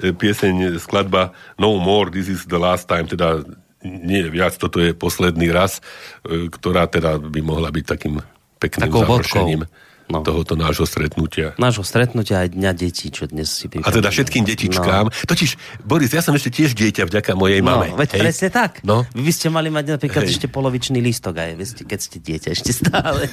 [0.00, 3.42] e, pieseň, skladba No More, This is the Last Time, teda
[3.84, 5.82] nie viac, toto je posledný raz,
[6.24, 8.22] e, ktorá teda by mohla byť takým
[8.56, 9.62] pekným Takou završením
[10.04, 10.20] No.
[10.20, 11.56] tohoto nášho stretnutia.
[11.56, 15.08] Nášho stretnutia aj Dňa detí, čo dnes si A teda všetkým detičkám.
[15.08, 15.16] No.
[15.24, 17.96] Totiž, Boris, ja som ešte tiež dieťa vďaka mojej No, mame.
[17.96, 18.20] veď hej?
[18.20, 18.84] presne tak.
[18.84, 19.08] No.
[19.08, 20.36] Vy by ste mali mať napríklad Hej.
[20.36, 23.32] ešte polovičný lístok aj, vy ste- keď ste dieťa ešte stále.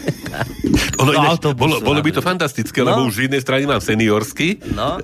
[0.96, 2.88] Ono Do ináč, bolo, bolo by to fantastické, No.
[2.88, 4.96] lebo už z jednej strany mám seniorský No,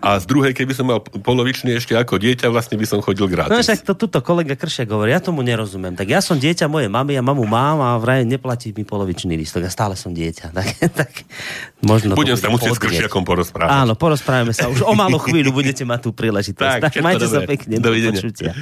[0.00, 3.32] a z druhej, keby som mal polovičný ešte ako dieťa, vlastne by som chodil no
[3.32, 3.68] gratis.
[3.68, 5.92] však to tuto kolega Kršiak hovorí, ja tomu nerozumiem.
[5.92, 9.68] Tak ja som dieťa mojej mamy a mamu mám a vraj neplatí mi polovičný lístok
[9.68, 10.54] a stále som dieťa.
[10.62, 11.10] Tak, tak
[11.82, 12.80] možno Budem sa musieť s.
[12.80, 13.82] Kršiakom porozprávať.
[13.82, 14.70] Áno, porozprávame sa.
[14.70, 16.78] Už o malú chvíľu budete mať tú príležitosť.
[16.78, 17.82] Tak, Tak, majte sa pekne.
[17.82, 18.22] Do Dovidenia.
[18.22, 18.54] počutia.